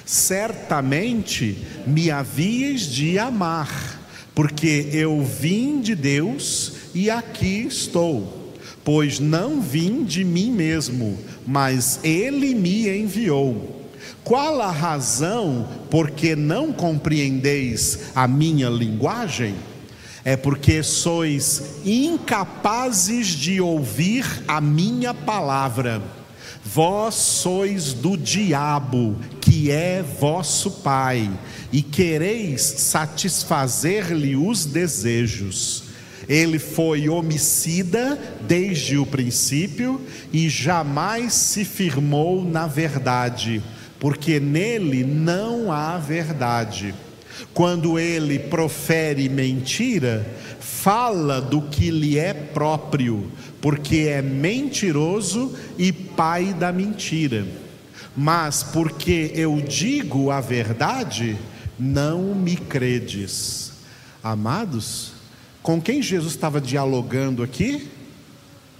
certamente 0.06 1.58
me 1.86 2.10
havíeis 2.10 2.86
de 2.86 3.18
amar 3.18 3.99
porque 4.40 4.88
eu 4.94 5.22
vim 5.22 5.82
de 5.82 5.94
Deus 5.94 6.72
e 6.94 7.10
aqui 7.10 7.66
estou, 7.66 8.54
pois 8.82 9.20
não 9.20 9.60
vim 9.60 10.02
de 10.02 10.24
mim 10.24 10.50
mesmo, 10.50 11.18
mas 11.46 12.00
Ele 12.02 12.54
me 12.54 12.88
enviou. 12.88 13.84
Qual 14.24 14.62
a 14.62 14.70
razão 14.70 15.68
porque 15.90 16.34
não 16.34 16.72
compreendeis 16.72 18.12
a 18.14 18.26
minha 18.26 18.70
linguagem? 18.70 19.54
É 20.24 20.38
porque 20.38 20.82
sois 20.82 21.74
incapazes 21.84 23.26
de 23.26 23.60
ouvir 23.60 24.24
a 24.48 24.58
minha 24.58 25.12
palavra. 25.12 26.00
Vós 26.64 27.14
sois 27.14 27.94
do 27.94 28.16
diabo, 28.16 29.16
que 29.40 29.70
é 29.70 30.02
vosso 30.02 30.70
pai, 30.70 31.30
e 31.72 31.82
quereis 31.82 32.60
satisfazer-lhe 32.60 34.36
os 34.36 34.66
desejos. 34.66 35.84
Ele 36.28 36.58
foi 36.58 37.08
homicida 37.08 38.16
desde 38.46 38.98
o 38.98 39.06
princípio 39.06 40.00
e 40.32 40.48
jamais 40.48 41.32
se 41.32 41.64
firmou 41.64 42.44
na 42.44 42.66
verdade, 42.66 43.62
porque 43.98 44.38
nele 44.38 45.02
não 45.02 45.72
há 45.72 45.98
verdade. 45.98 46.94
Quando 47.54 47.98
ele 47.98 48.38
profere 48.38 49.28
mentira, 49.28 50.26
fala 50.60 51.40
do 51.40 51.62
que 51.62 51.90
lhe 51.90 52.18
é 52.18 52.32
próprio, 52.32 53.30
porque 53.60 54.06
é 54.08 54.22
mentiroso 54.22 55.54
e 55.78 55.92
pai 55.92 56.54
da 56.54 56.72
mentira. 56.72 57.46
Mas 58.16 58.62
porque 58.62 59.30
eu 59.34 59.60
digo 59.60 60.30
a 60.30 60.40
verdade, 60.40 61.36
não 61.78 62.34
me 62.34 62.56
credes. 62.56 63.72
Amados, 64.22 65.12
com 65.62 65.80
quem 65.80 66.02
Jesus 66.02 66.34
estava 66.34 66.60
dialogando 66.60 67.42
aqui? 67.42 67.88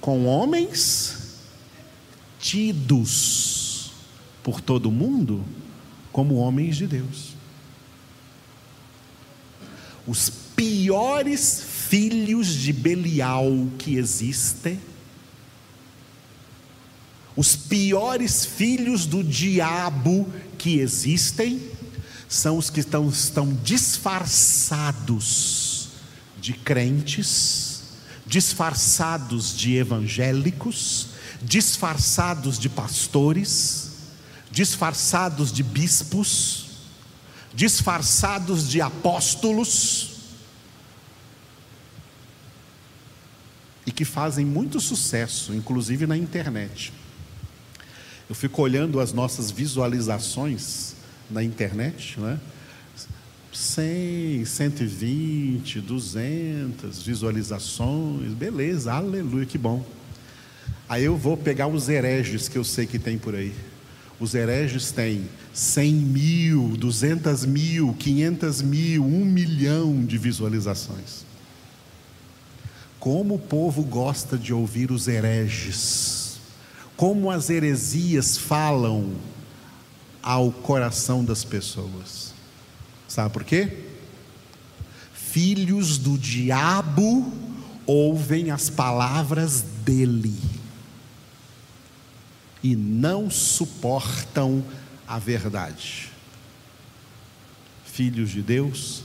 Com 0.01 0.27
homens 0.27 1.39
tidos 2.39 3.93
por 4.43 4.61
todo 4.61 4.91
mundo 4.91 5.45
como 6.11 6.37
homens 6.37 6.77
de 6.77 6.87
Deus. 6.87 7.35
Os 10.07 10.31
piores 10.57 11.63
filhos 11.91 12.55
de 12.55 12.73
Belial 12.73 13.51
que 13.77 13.97
existem, 13.97 14.81
os 17.35 17.57
piores 17.57 18.45
filhos 18.45 19.07
do 19.07 19.25
diabo 19.25 20.33
que 20.57 20.79
existem, 20.79 21.61
são 22.29 22.57
os 22.59 22.71
que 22.71 22.79
estão, 22.79 23.09
estão 23.09 23.53
disfarçados 23.65 25.09
de 26.41 26.53
crentes, 26.53 27.83
disfarçados 28.25 29.57
de 29.57 29.75
evangélicos, 29.75 31.09
disfarçados 31.43 32.57
de 32.57 32.69
pastores, 32.69 33.91
disfarçados 34.49 35.53
de 35.53 35.65
bispos, 35.65 36.67
disfarçados 37.53 38.69
de 38.69 38.81
apóstolos, 38.81 40.10
e 43.91 43.93
que 43.93 44.05
fazem 44.05 44.47
muito 44.47 44.79
sucesso, 44.79 45.53
inclusive 45.53 46.07
na 46.07 46.17
internet. 46.17 46.93
Eu 48.29 48.37
fico 48.37 48.63
olhando 48.63 49.01
as 49.01 49.13
nossas 49.13 49.51
visualizações 49.51 50.95
na 51.29 51.43
internet, 51.43 52.19
né? 52.21 52.39
100, 53.53 54.45
120, 54.45 55.81
200 55.81 57.03
visualizações, 57.03 58.33
beleza, 58.33 58.93
aleluia, 58.93 59.45
que 59.45 59.59
bom. 59.59 59.85
Aí 60.89 61.05
eu 61.05 61.17
vou 61.17 61.37
pegar 61.37 61.67
os 61.67 61.89
hereges 61.89 62.49
que 62.49 62.57
eu 62.57 62.63
sei 62.63 62.87
que 62.87 62.99
tem 62.99 63.19
por 63.19 63.35
aí. 63.35 63.53
Os 64.21 64.37
hereges 64.37 64.93
têm 64.93 65.25
100 65.53 65.93
mil, 65.93 66.77
200 66.77 67.45
mil, 67.45 67.93
500 67.99 68.63
mil, 68.63 69.05
1 69.05 69.25
milhão 69.25 70.05
de 70.05 70.17
visualizações. 70.17 71.30
Como 73.01 73.37
o 73.37 73.39
povo 73.39 73.83
gosta 73.83 74.37
de 74.37 74.53
ouvir 74.53 74.93
os 74.93 75.09
hereges, 75.09 76.39
como 76.97 77.31
as 77.31 77.49
heresias 77.49 78.37
falam 78.37 79.17
ao 80.23 80.53
coração 80.53 81.25
das 81.25 81.43
pessoas. 81.43 82.35
Sabe 83.09 83.33
por 83.33 83.43
quê? 83.43 83.87
Filhos 85.15 85.97
do 85.97 86.19
diabo 86.19 87.33
ouvem 87.87 88.51
as 88.51 88.69
palavras 88.69 89.63
dele 89.63 90.39
e 92.63 92.77
não 92.77 93.31
suportam 93.31 94.63
a 95.09 95.19
verdade. 95.19 96.11
Filhos 97.85 98.31
de 98.31 98.43
Deus 98.43 99.03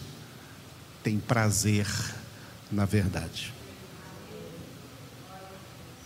têm 1.01 1.17
prazer 1.17 1.87
na 2.71 2.85
verdade. 2.85 3.54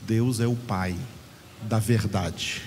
Deus 0.10 0.40
é 0.40 0.48
o 0.48 0.56
Pai 0.56 0.98
da 1.62 1.78
verdade. 1.78 2.64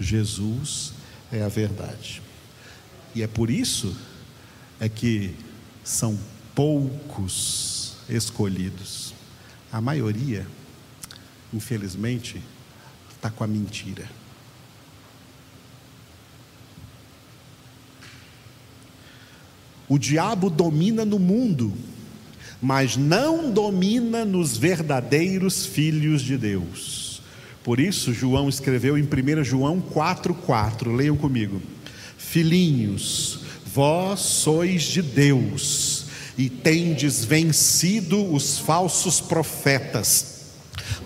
Jesus 0.00 0.94
é 1.30 1.42
a 1.42 1.48
verdade. 1.48 2.22
E 3.14 3.22
é 3.22 3.26
por 3.26 3.50
isso 3.50 3.94
é 4.80 4.88
que 4.88 5.36
são 5.84 6.18
poucos 6.54 7.96
escolhidos. 8.08 9.12
A 9.70 9.78
maioria, 9.78 10.46
infelizmente, 11.52 12.42
está 13.14 13.28
com 13.28 13.44
a 13.44 13.46
mentira. 13.46 14.08
O 19.86 19.98
diabo 19.98 20.48
domina 20.48 21.04
no 21.04 21.18
mundo 21.18 21.76
mas 22.62 22.96
não 22.96 23.50
domina 23.50 24.24
nos 24.24 24.56
verdadeiros 24.56 25.66
filhos 25.66 26.22
de 26.22 26.38
Deus. 26.38 27.20
Por 27.64 27.80
isso, 27.80 28.14
João 28.14 28.48
escreveu 28.48 28.96
em 28.96 29.02
1 29.02 29.42
João 29.42 29.82
4,4, 29.82 30.94
leiam 30.94 31.16
comigo: 31.16 31.60
Filhinhos, 32.16 33.40
vós 33.66 34.20
sois 34.20 34.84
de 34.84 35.02
Deus 35.02 36.06
e 36.38 36.48
tendes 36.48 37.24
vencido 37.24 38.32
os 38.32 38.60
falsos 38.60 39.20
profetas, 39.20 40.42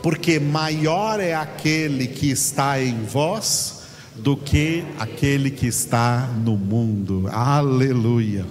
porque 0.03 0.39
maior 0.39 1.21
é 1.21 1.35
aquele 1.35 2.07
que 2.07 2.31
está 2.31 2.83
em 2.83 3.03
vós 3.05 3.81
do 4.15 4.37
que 4.37 4.85
aquele 4.99 5.51
que 5.51 5.67
está 5.67 6.27
no 6.45 6.57
mundo. 6.57 7.29
Aleluia. 7.33 8.45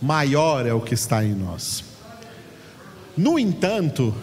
Maior 0.00 0.64
é 0.64 0.72
o 0.72 0.80
que 0.80 0.94
está 0.94 1.24
em 1.24 1.34
nós. 1.34 1.93
No 3.16 3.38
entanto, 3.38 4.14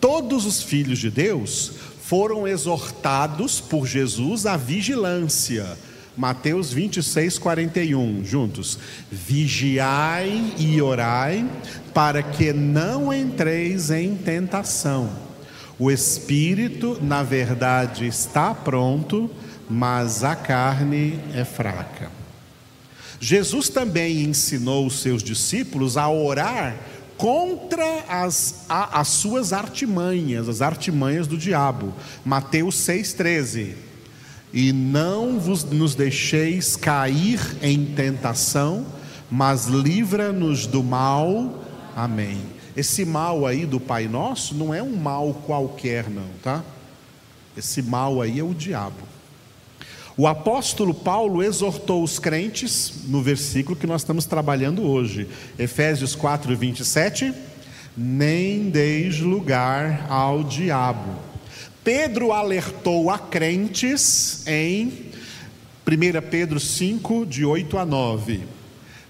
todos 0.00 0.46
os 0.46 0.62
filhos 0.62 0.98
de 0.98 1.10
Deus 1.10 1.72
foram 2.02 2.48
exortados 2.48 3.60
por 3.60 3.86
Jesus 3.86 4.46
à 4.46 4.56
vigilância. 4.56 5.76
Mateus 6.16 6.72
26, 6.72 7.38
41, 7.38 8.24
juntos. 8.24 8.78
Vigiai 9.12 10.54
e 10.58 10.80
orai, 10.80 11.48
para 11.92 12.22
que 12.22 12.52
não 12.52 13.12
entreis 13.12 13.90
em 13.90 14.16
tentação. 14.16 15.10
O 15.78 15.90
espírito, 15.90 16.98
na 17.00 17.22
verdade, 17.22 18.06
está 18.06 18.52
pronto, 18.54 19.30
mas 19.68 20.24
a 20.24 20.34
carne 20.34 21.20
é 21.34 21.44
fraca. 21.44 22.10
Jesus 23.20 23.68
também 23.68 24.22
ensinou 24.22 24.86
os 24.86 25.00
seus 25.00 25.22
discípulos 25.22 25.96
a 25.96 26.08
orar 26.08 26.76
contra 27.18 28.04
as, 28.08 28.64
a, 28.68 29.00
as 29.00 29.08
suas 29.08 29.52
artimanhas, 29.52 30.48
as 30.48 30.62
artimanhas 30.62 31.26
do 31.26 31.36
diabo. 31.36 31.92
Mateus 32.24 32.76
6,13. 32.76 33.74
E 34.52 34.72
não 34.72 35.38
vos, 35.38 35.64
nos 35.64 35.94
deixeis 35.94 36.76
cair 36.76 37.40
em 37.60 37.84
tentação, 37.84 38.86
mas 39.30 39.66
livra-nos 39.66 40.66
do 40.66 40.82
mal. 40.82 41.64
Amém. 41.94 42.40
Esse 42.76 43.04
mal 43.04 43.44
aí 43.44 43.66
do 43.66 43.80
Pai 43.80 44.06
Nosso 44.06 44.54
não 44.54 44.72
é 44.72 44.80
um 44.80 44.96
mal 44.96 45.34
qualquer, 45.44 46.08
não, 46.08 46.28
tá? 46.42 46.62
Esse 47.56 47.82
mal 47.82 48.22
aí 48.22 48.38
é 48.38 48.44
o 48.44 48.54
diabo. 48.54 49.07
O 50.20 50.26
apóstolo 50.26 50.92
Paulo 50.92 51.44
exortou 51.44 52.02
os 52.02 52.18
crentes 52.18 52.92
no 53.06 53.22
versículo 53.22 53.76
que 53.76 53.86
nós 53.86 54.00
estamos 54.00 54.26
trabalhando 54.26 54.82
hoje, 54.82 55.28
Efésios 55.56 56.16
4, 56.16 56.56
27. 56.56 57.32
Nem 57.96 58.68
deis 58.68 59.20
lugar 59.20 60.06
ao 60.08 60.42
diabo. 60.42 61.14
Pedro 61.84 62.32
alertou 62.32 63.10
a 63.10 63.18
crentes 63.20 64.44
em 64.44 64.86
1 65.86 66.28
Pedro 66.28 66.58
5, 66.58 67.24
de 67.24 67.44
8 67.44 67.78
a 67.78 67.86
9: 67.86 68.40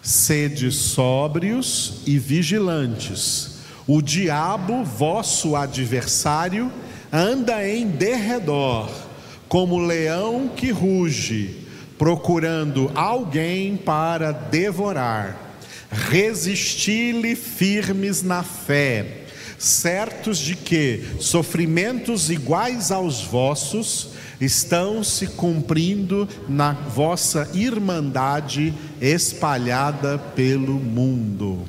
Sede 0.02 0.70
sóbrios 0.70 2.02
e 2.06 2.18
vigilantes, 2.18 3.60
o 3.86 4.02
diabo, 4.02 4.84
vosso 4.84 5.56
adversário, 5.56 6.70
anda 7.10 7.66
em 7.66 7.86
derredor 7.86 9.07
como 9.48 9.78
leão 9.78 10.48
que 10.54 10.70
ruge, 10.70 11.56
procurando 11.96 12.90
alguém 12.94 13.76
para 13.76 14.30
devorar. 14.30 15.56
Resisti-lhe 15.90 17.34
firmes 17.34 18.22
na 18.22 18.42
fé, 18.42 19.24
certos 19.58 20.38
de 20.38 20.54
que 20.54 21.02
sofrimentos 21.18 22.30
iguais 22.30 22.92
aos 22.92 23.22
vossos 23.22 24.10
estão 24.38 25.02
se 25.02 25.26
cumprindo 25.28 26.28
na 26.46 26.72
vossa 26.72 27.50
irmandade 27.54 28.74
espalhada 29.00 30.18
pelo 30.18 30.74
mundo. 30.74 31.66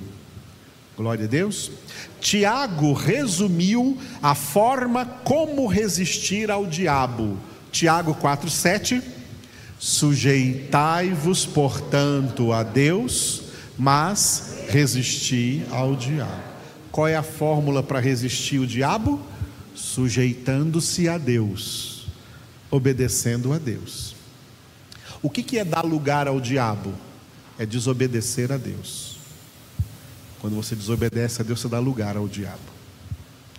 Glória 0.98 1.24
a 1.24 1.28
Deus. 1.30 1.72
Tiago 2.20 2.92
resumiu 2.92 3.98
a 4.22 4.36
forma 4.36 5.06
como 5.06 5.66
resistir 5.66 6.52
ao 6.52 6.66
diabo 6.66 7.38
Tiago 7.72 8.16
4,7: 8.16 9.02
Sujeitai-vos, 9.80 11.46
portanto, 11.46 12.52
a 12.52 12.64
Deus, 12.64 13.44
mas 13.78 14.66
resisti 14.70 15.64
ao 15.72 15.96
diabo. 15.96 16.44
Qual 16.92 17.08
é 17.08 17.16
a 17.16 17.24
fórmula 17.24 17.82
para 17.82 18.00
resistir 18.00 18.60
o 18.60 18.68
diabo? 18.68 19.22
Sujeitando-se 19.74 21.08
a 21.08 21.18
Deus, 21.18 22.08
obedecendo 22.70 23.54
a 23.54 23.58
Deus. 23.58 24.16
O 25.22 25.30
que, 25.30 25.44
que 25.44 25.58
é 25.58 25.66
dar 25.66 25.86
lugar 25.86 26.28
ao 26.28 26.40
diabo? 26.40 26.94
É 27.58 27.66
desobedecer 27.66 28.52
a 28.52 28.58
Deus. 28.58 29.18
Quando 30.40 30.56
você 30.56 30.76
desobedece 30.76 31.42
a 31.42 31.46
Deus, 31.46 31.60
você 31.60 31.68
dá 31.68 31.80
lugar 31.80 32.16
ao 32.16 32.28
diabo. 32.28 32.60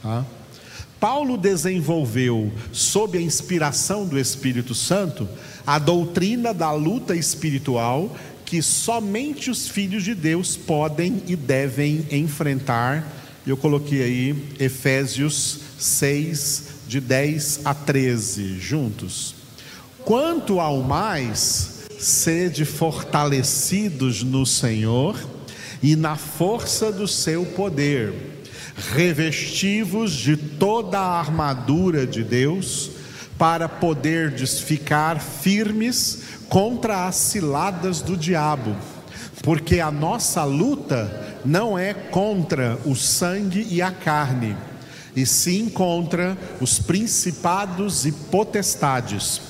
Tá? 0.02 0.24
Paulo 1.00 1.38
desenvolveu, 1.38 2.52
sob 2.70 3.16
a 3.16 3.22
inspiração 3.22 4.06
do 4.06 4.18
Espírito 4.18 4.74
Santo, 4.74 5.26
a 5.66 5.78
doutrina 5.78 6.52
da 6.52 6.70
luta 6.72 7.16
espiritual 7.16 8.14
que 8.44 8.60
somente 8.60 9.48
os 9.48 9.68
filhos 9.68 10.02
de 10.02 10.14
Deus 10.14 10.56
podem 10.56 11.22
e 11.26 11.36
devem 11.36 12.04
enfrentar. 12.10 13.06
Eu 13.46 13.56
coloquei 13.56 14.02
aí 14.02 14.44
Efésios 14.58 15.60
6, 15.78 16.64
de 16.88 17.00
10 17.00 17.60
a 17.64 17.72
13, 17.72 18.58
juntos. 18.58 19.36
Quanto 20.04 20.58
ao 20.58 20.82
mais, 20.82 21.86
sede 21.96 22.64
fortalecidos 22.64 24.24
no 24.24 24.44
Senhor 24.44 25.16
e 25.80 25.94
na 25.94 26.16
força 26.16 26.90
do 26.90 27.06
seu 27.06 27.46
poder, 27.46 28.39
revestivos 28.76 30.12
de 30.12 30.36
toda 30.36 30.98
a 30.98 31.18
armadura 31.18 32.06
de 32.06 32.22
Deus, 32.22 32.90
para 33.38 33.68
poderdes 33.68 34.60
ficar 34.60 35.18
firmes 35.18 36.24
contra 36.48 37.06
as 37.06 37.16
ciladas 37.16 38.02
do 38.02 38.14
diabo, 38.14 38.76
porque 39.42 39.80
a 39.80 39.90
nossa 39.90 40.44
luta 40.44 41.38
não 41.42 41.78
é 41.78 41.94
contra 41.94 42.78
o 42.84 42.94
sangue 42.94 43.66
e 43.70 43.80
a 43.80 43.90
carne, 43.90 44.54
e 45.16 45.24
sim 45.24 45.70
contra 45.70 46.36
os 46.60 46.78
principados 46.78 48.04
e 48.04 48.12
potestades, 48.12 49.40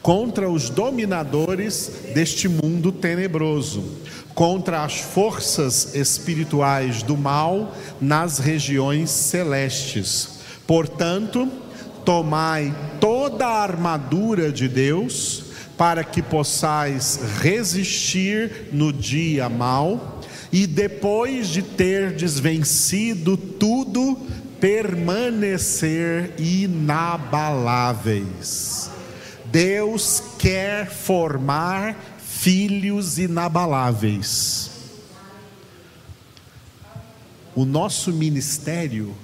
contra 0.00 0.48
os 0.48 0.70
dominadores 0.70 1.90
deste 2.14 2.48
mundo 2.48 2.92
tenebroso 2.92 3.98
contra 4.34 4.84
as 4.84 5.00
forças 5.00 5.94
espirituais 5.94 7.02
do 7.02 7.16
mal 7.16 7.74
nas 8.00 8.38
regiões 8.38 9.10
celestes. 9.10 10.40
Portanto, 10.66 11.48
tomai 12.04 12.74
toda 13.00 13.46
a 13.46 13.62
armadura 13.62 14.50
de 14.50 14.68
Deus, 14.68 15.44
para 15.76 16.02
que 16.04 16.22
possais 16.22 17.20
resistir 17.40 18.68
no 18.72 18.92
dia 18.92 19.48
mal, 19.48 20.20
e 20.52 20.66
depois 20.66 21.48
de 21.48 21.62
terdes 21.62 22.38
vencido 22.38 23.36
tudo, 23.36 24.18
permanecer 24.60 26.34
inabaláveis. 26.38 28.90
Deus 29.46 30.22
quer 30.38 30.90
formar 30.90 32.19
filhos 32.40 33.18
inabaláveis. 33.18 34.70
O 37.54 37.66
nosso 37.66 38.10
ministério 38.14 39.14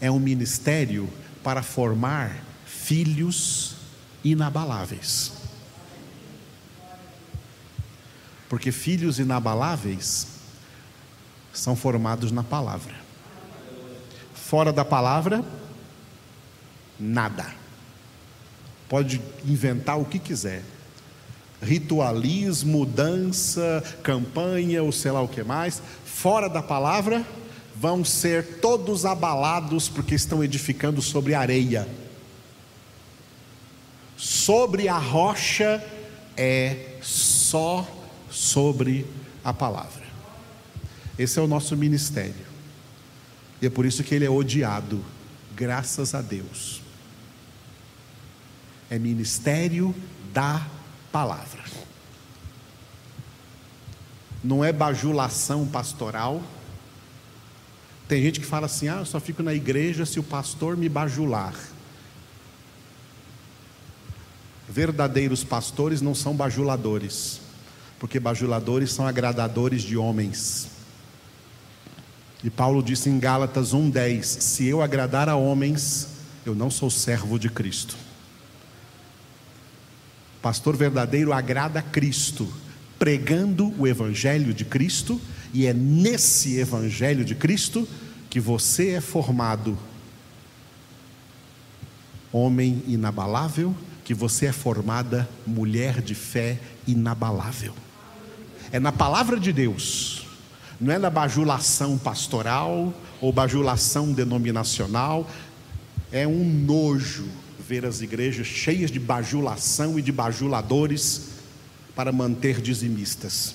é 0.00 0.08
um 0.08 0.20
ministério 0.20 1.10
para 1.42 1.60
formar 1.60 2.38
filhos 2.64 3.74
inabaláveis. 4.22 5.32
Porque 8.48 8.70
filhos 8.70 9.18
inabaláveis 9.18 10.28
são 11.52 11.74
formados 11.74 12.30
na 12.30 12.44
palavra. 12.44 12.94
Fora 14.36 14.72
da 14.72 14.84
palavra, 14.84 15.44
nada. 16.96 17.52
Pode 18.88 19.20
inventar 19.44 19.98
o 19.98 20.04
que 20.04 20.20
quiser 20.20 20.62
ritualismo, 21.62 22.84
dança, 22.84 23.82
campanha 24.02 24.82
ou 24.82 24.90
sei 24.92 25.12
lá 25.12 25.22
o 25.22 25.28
que 25.28 25.42
mais, 25.42 25.80
fora 26.04 26.48
da 26.48 26.62
palavra, 26.62 27.24
vão 27.74 28.04
ser 28.04 28.60
todos 28.60 29.06
abalados 29.06 29.88
porque 29.88 30.14
estão 30.14 30.42
edificando 30.42 31.00
sobre 31.00 31.34
areia. 31.34 31.88
Sobre 34.16 34.88
a 34.88 34.98
rocha 34.98 35.84
é 36.36 36.96
só 37.00 37.86
sobre 38.30 39.06
a 39.44 39.52
palavra. 39.52 40.02
Esse 41.18 41.38
é 41.38 41.42
o 41.42 41.46
nosso 41.46 41.76
ministério. 41.76 42.52
E 43.60 43.66
é 43.66 43.70
por 43.70 43.86
isso 43.86 44.02
que 44.02 44.14
ele 44.14 44.24
é 44.24 44.30
odiado, 44.30 45.04
graças 45.54 46.14
a 46.14 46.20
Deus. 46.20 46.80
É 48.90 48.98
ministério 48.98 49.94
da. 50.32 50.66
Não 54.42 54.64
é 54.64 54.72
bajulação 54.72 55.66
pastoral. 55.66 56.42
Tem 58.08 58.22
gente 58.22 58.40
que 58.40 58.46
fala 58.46 58.66
assim: 58.66 58.88
ah, 58.88 58.98
eu 58.98 59.06
só 59.06 59.20
fico 59.20 59.42
na 59.42 59.54
igreja 59.54 60.04
se 60.04 60.18
o 60.18 60.22
pastor 60.22 60.76
me 60.76 60.88
bajular. 60.88 61.54
Verdadeiros 64.68 65.44
pastores 65.44 66.00
não 66.00 66.14
são 66.14 66.34
bajuladores, 66.34 67.40
porque 67.98 68.18
bajuladores 68.18 68.90
são 68.90 69.06
agradadores 69.06 69.82
de 69.82 69.96
homens. 69.96 70.68
E 72.42 72.50
Paulo 72.50 72.82
disse 72.82 73.08
em 73.08 73.18
Gálatas 73.18 73.72
1,10: 73.72 74.24
Se 74.24 74.66
eu 74.66 74.82
agradar 74.82 75.28
a 75.28 75.36
homens, 75.36 76.08
eu 76.44 76.54
não 76.54 76.70
sou 76.70 76.90
servo 76.90 77.38
de 77.38 77.48
Cristo. 77.48 77.96
Pastor 80.42 80.76
verdadeiro 80.76 81.32
agrada 81.32 81.78
a 81.78 81.82
Cristo, 81.82 82.52
pregando 82.98 83.72
o 83.78 83.86
Evangelho 83.86 84.52
de 84.52 84.64
Cristo, 84.64 85.20
e 85.54 85.66
é 85.66 85.72
nesse 85.72 86.58
Evangelho 86.58 87.24
de 87.24 87.36
Cristo 87.36 87.88
que 88.28 88.40
você 88.40 88.90
é 88.90 89.00
formado 89.00 89.78
homem 92.32 92.82
inabalável, 92.88 93.74
que 94.04 94.14
você 94.14 94.46
é 94.46 94.52
formada 94.52 95.28
mulher 95.46 96.00
de 96.00 96.14
fé 96.14 96.58
inabalável. 96.86 97.74
É 98.72 98.80
na 98.80 98.90
palavra 98.90 99.38
de 99.38 99.52
Deus, 99.52 100.26
não 100.80 100.92
é 100.92 100.98
na 100.98 101.10
bajulação 101.10 101.96
pastoral 101.98 102.92
ou 103.20 103.32
bajulação 103.32 104.12
denominacional, 104.12 105.30
é 106.10 106.26
um 106.26 106.42
nojo 106.42 107.28
ver 107.72 107.86
as 107.86 108.02
igrejas 108.02 108.46
cheias 108.46 108.90
de 108.90 109.00
bajulação 109.00 109.98
e 109.98 110.02
de 110.02 110.12
bajuladores 110.12 111.28
para 111.96 112.12
manter 112.12 112.60
dizimistas. 112.60 113.54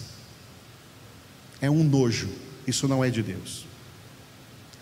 É 1.62 1.70
um 1.70 1.84
nojo, 1.84 2.28
isso 2.66 2.88
não 2.88 3.06
é 3.06 3.12
de 3.12 3.22
Deus. 3.22 3.68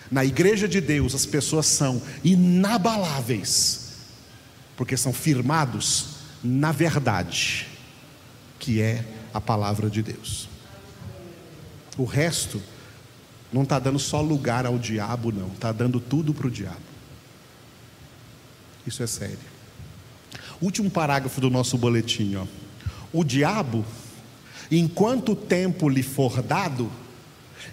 Na 0.10 0.24
igreja 0.24 0.69
de 0.69 0.80
Deus, 0.80 1.13
as 1.13 1.26
pessoas 1.26 1.65
são 1.65 2.02
inabaláveis, 2.24 3.89
porque 4.78 4.95
são 4.95 5.12
firmados 5.12 6.15
na 6.41 6.71
verdade, 6.71 7.67
que 8.58 8.80
é 8.80 9.04
a 9.34 9.41
palavra 9.41 9.89
de 9.89 10.02
Deus. 10.02 10.48
O 11.98 12.06
resto 12.06 12.62
não 13.52 13.63
está 13.63 13.80
dando 13.80 14.00
só 14.00 14.21
lugar 14.21 14.65
ao 14.65 14.80
diabo, 14.80 15.30
não, 15.30 15.48
está 15.48 15.74
dando 15.74 16.00
tudo 16.00 16.34
para 16.34 16.48
o 16.48 16.52
diabo. 16.52 16.94
Isso 18.86 19.02
é 19.02 19.08
sério. 19.08 19.39
Último 20.62 20.89
parágrafo 20.89 21.41
do 21.41 21.50
nosso 21.50 21.78
boletim. 21.78 22.36
Ó. 22.36 22.45
O 23.12 23.24
diabo, 23.24 23.86
enquanto 24.71 25.36
tempo 25.36 25.89
lhe 25.89 26.04
for 26.04 26.41
dado, 26.41 26.91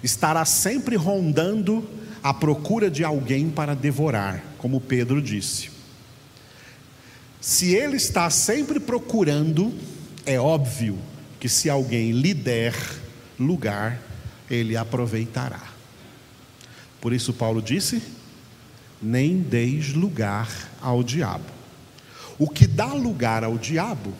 estará 0.03 0.45
sempre 0.45 0.97
rondando 0.97 1.89
à 2.23 2.33
procura 2.33 2.91
de 2.91 3.05
alguém 3.05 3.51
para 3.51 3.75
devorar, 3.75 4.43
como 4.59 4.81
Pedro 4.81 5.21
disse. 5.21 5.71
Se 7.41 7.75
ele 7.75 7.97
está 7.97 8.31
sempre 8.31 8.79
procurando, 8.79 9.75
é 10.25 10.39
óbvio 10.39 10.99
que 11.41 11.49
se 11.49 11.69
alguém 11.69 12.13
lhe 12.13 12.33
der 12.33 12.75
lugar, 13.39 14.01
ele 14.49 14.77
aproveitará. 14.77 15.63
Por 17.01 17.13
isso, 17.13 17.33
Paulo 17.33 17.61
disse: 17.61 18.01
nem 19.03 19.39
deis 19.39 19.93
lugar 19.93 20.49
ao 20.81 21.03
diabo. 21.03 21.45
O 22.39 22.49
que 22.49 22.67
dá 22.67 22.87
lugar 22.87 23.45
ao 23.45 23.59
diabo 23.59 24.13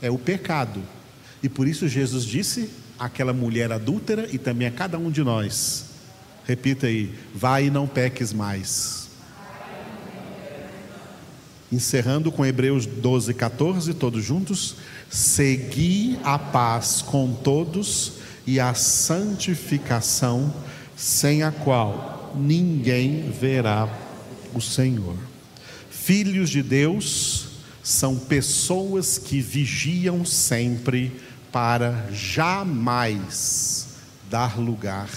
é 0.00 0.10
o 0.10 0.18
pecado. 0.18 0.82
E 1.42 1.48
por 1.48 1.66
isso 1.66 1.88
Jesus 1.88 2.24
disse 2.24 2.70
àquela 2.98 3.32
mulher 3.32 3.72
adúltera 3.72 4.28
e 4.32 4.38
também 4.38 4.66
a 4.66 4.70
cada 4.70 4.98
um 4.98 5.10
de 5.10 5.22
nós: 5.22 5.86
repita 6.46 6.86
aí, 6.86 7.14
vai 7.34 7.66
e 7.66 7.70
não 7.70 7.86
peques 7.86 8.32
mais. 8.32 9.08
Encerrando 11.72 12.30
com 12.30 12.46
Hebreus 12.46 12.86
12, 12.86 13.34
14, 13.34 13.94
todos 13.94 14.24
juntos. 14.24 14.76
Segui 15.10 16.18
a 16.22 16.38
paz 16.38 17.02
com 17.02 17.32
todos 17.32 18.14
e 18.46 18.60
a 18.60 18.74
santificação, 18.74 20.52
sem 20.96 21.42
a 21.42 21.50
qual 21.50 22.32
ninguém 22.36 23.30
verá 23.30 24.03
o 24.58 24.62
Senhor. 24.62 25.16
Filhos 25.90 26.50
de 26.50 26.62
Deus 26.62 27.46
são 27.82 28.16
pessoas 28.16 29.18
que 29.18 29.40
vigiam 29.40 30.24
sempre 30.24 31.12
para 31.52 32.08
jamais 32.12 33.88
dar 34.30 34.58
lugar 34.58 35.08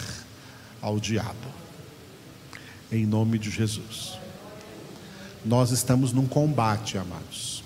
ao 0.81 0.99
diabo. 0.99 1.47
Em 2.91 3.05
nome 3.05 3.39
de 3.39 3.49
Jesus. 3.49 4.17
nós 5.45 5.71
estamos 5.71 6.11
num 6.11 6.27
combate, 6.27 6.97
amados. 6.97 7.63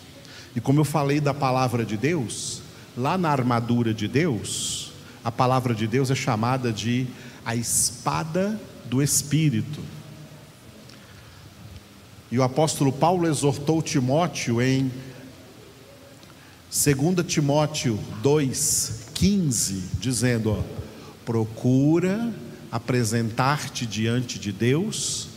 E 0.55 0.61
como 0.61 0.79
eu 0.79 0.85
falei 0.85 1.19
da 1.19 1.33
palavra 1.33 1.83
de 1.83 1.97
Deus, 1.97 2.61
lá 2.95 3.17
na 3.17 3.29
armadura 3.29 3.93
de 3.93 4.07
Deus, 4.07 4.91
a 5.23 5.31
palavra 5.31 5.73
de 5.73 5.87
Deus 5.87 6.11
é 6.11 6.15
chamada 6.15 6.71
de 6.71 7.07
a 7.45 7.55
espada 7.55 8.59
do 8.85 9.01
Espírito. 9.01 9.81
E 12.31 12.39
o 12.39 12.43
apóstolo 12.43 12.93
Paulo 12.93 13.27
exortou 13.27 13.81
Timóteo 13.81 14.61
em 14.61 14.89
2 16.71 17.25
Timóteo 17.27 17.99
2,15, 18.23 19.81
dizendo: 19.99 20.51
ó, 20.51 20.63
procura 21.25 22.33
apresentar-te 22.71 23.85
diante 23.85 24.39
de 24.39 24.53
Deus 24.53 25.27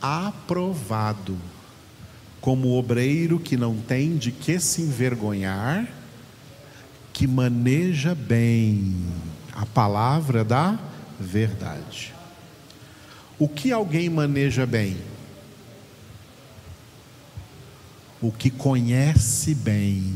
aprovado, 0.00 1.36
como 2.40 2.78
obreiro 2.78 3.38
que 3.38 3.56
não 3.56 3.76
tem 3.76 4.16
de 4.16 4.32
que 4.32 4.58
se 4.58 4.80
envergonhar, 4.80 5.86
que 7.12 7.26
maneja 7.26 8.14
bem 8.14 8.96
a 9.52 9.66
palavra 9.66 10.42
da 10.42 10.78
verdade. 11.20 12.14
O 13.38 13.48
que 13.48 13.70
alguém 13.70 14.08
maneja 14.08 14.64
bem? 14.64 14.96
O 18.20 18.32
que 18.32 18.50
conhece 18.50 19.54
bem. 19.54 20.14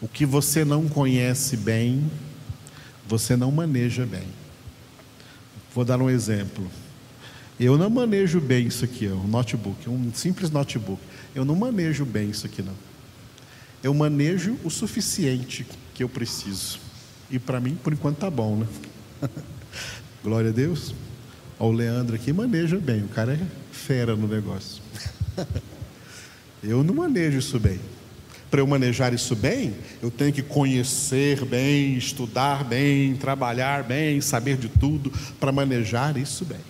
O 0.00 0.08
que 0.08 0.24
você 0.24 0.64
não 0.64 0.88
conhece 0.88 1.56
bem, 1.56 2.10
você 3.06 3.36
não 3.36 3.50
maneja 3.50 4.06
bem. 4.06 4.26
Vou 5.74 5.84
dar 5.84 6.00
um 6.00 6.08
exemplo. 6.08 6.66
Eu 7.58 7.76
não 7.76 7.90
manejo 7.90 8.40
bem 8.40 8.68
isso 8.68 8.84
aqui, 8.84 9.08
um 9.08 9.26
notebook, 9.26 9.90
um 9.90 10.12
simples 10.14 10.50
notebook. 10.50 11.02
Eu 11.34 11.44
não 11.44 11.56
manejo 11.56 12.04
bem 12.04 12.30
isso 12.30 12.46
aqui, 12.46 12.62
não. 12.62 12.74
Eu 13.82 13.92
manejo 13.92 14.56
o 14.64 14.70
suficiente 14.70 15.66
que 15.94 16.02
eu 16.02 16.08
preciso. 16.08 16.78
E 17.30 17.38
para 17.38 17.60
mim, 17.60 17.74
por 17.74 17.92
enquanto, 17.92 18.18
tá 18.18 18.30
bom, 18.30 18.56
né? 18.56 18.66
Glória 20.22 20.50
a 20.50 20.52
Deus. 20.52 20.94
O 21.58 21.72
Leandro 21.72 22.14
aqui 22.14 22.32
maneja 22.32 22.78
bem, 22.78 23.02
o 23.02 23.08
cara 23.08 23.34
é 23.34 23.40
fera 23.72 24.14
no 24.14 24.28
negócio. 24.28 24.80
eu 26.62 26.82
não 26.82 26.94
manejo 26.94 27.38
isso 27.38 27.58
bem. 27.58 27.80
Para 28.50 28.60
eu 28.60 28.66
manejar 28.66 29.12
isso 29.12 29.36
bem, 29.36 29.74
eu 30.02 30.10
tenho 30.10 30.32
que 30.32 30.42
conhecer 30.42 31.44
bem, 31.44 31.96
estudar 31.96 32.64
bem, 32.64 33.14
trabalhar 33.14 33.84
bem, 33.84 34.20
saber 34.22 34.56
de 34.56 34.68
tudo 34.68 35.12
para 35.38 35.52
manejar 35.52 36.16
isso 36.16 36.46
bem. 36.46 36.60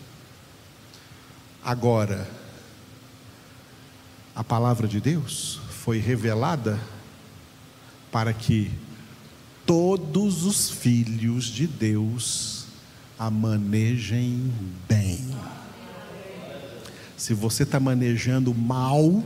Agora, 1.65 2.29
a 4.35 4.43
palavra 4.43 4.89
de 4.89 5.01
Deus 5.01 5.61
foi 5.71 5.99
revelada 5.99 6.81
para 8.11 8.33
que 8.33 8.73
todos 9.65 10.45
os 10.45 10.71
filhos 10.71 11.45
de 11.45 11.67
Deus 11.67 12.67
a 13.19 13.31
manejem 13.31 14.53
bem. 14.89 15.29
Se 17.17 17.35
você 17.35 17.65
está 17.65 17.79
manejando 17.79 18.55
mal, 18.55 19.23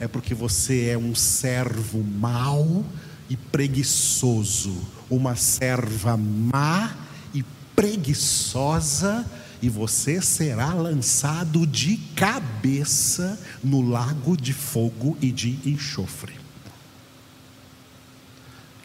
é 0.00 0.06
porque 0.06 0.34
você 0.34 0.86
é 0.86 0.98
um 0.98 1.14
servo 1.14 2.02
mau 2.02 2.84
e 3.28 3.36
preguiçoso, 3.36 4.76
uma 5.10 5.34
serva 5.34 6.16
má 6.16 6.94
e 7.34 7.42
preguiçosa 7.74 9.24
e 9.60 9.68
você 9.68 10.20
será 10.20 10.74
lançado 10.74 11.66
de 11.66 11.96
cabeça 12.14 13.38
no 13.64 13.80
lago 13.80 14.36
de 14.36 14.52
fogo 14.52 15.16
e 15.20 15.32
de 15.32 15.58
enxofre. 15.64 16.34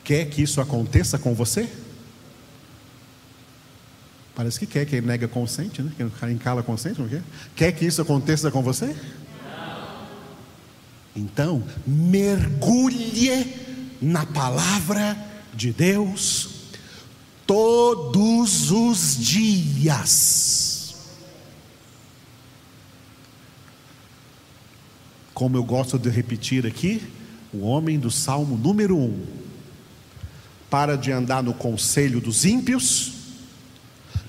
Quer 0.03 0.25
que 0.29 0.41
isso 0.41 0.59
aconteça 0.59 1.19
com 1.19 1.35
você? 1.35 1.69
Parece 4.33 4.59
que 4.59 4.65
quer, 4.65 4.85
quem 4.85 5.01
nega 5.01 5.27
consente, 5.27 5.81
né? 5.81 5.91
Quem 5.97 6.31
encala 6.31 6.63
consente, 6.63 6.99
não 6.99 7.07
quer? 7.07 7.21
Quer 7.55 7.71
que 7.73 7.85
isso 7.85 8.01
aconteça 8.01 8.49
com 8.49 8.63
você? 8.63 8.95
Então, 11.15 11.63
mergulhe 11.85 13.55
na 14.01 14.25
palavra 14.25 15.17
de 15.53 15.71
Deus 15.71 16.49
todos 17.45 18.71
os 18.71 19.17
dias. 19.17 20.95
Como 25.33 25.57
eu 25.57 25.63
gosto 25.63 25.99
de 25.99 26.09
repetir 26.09 26.65
aqui, 26.65 27.01
o 27.53 27.61
homem 27.65 27.99
do 27.99 28.09
salmo 28.09 28.55
número 28.57 28.97
um, 28.97 29.25
para 30.69 30.95
de 30.95 31.11
andar 31.11 31.43
no 31.43 31.53
conselho 31.53 32.21
dos 32.21 32.45
ímpios, 32.45 33.13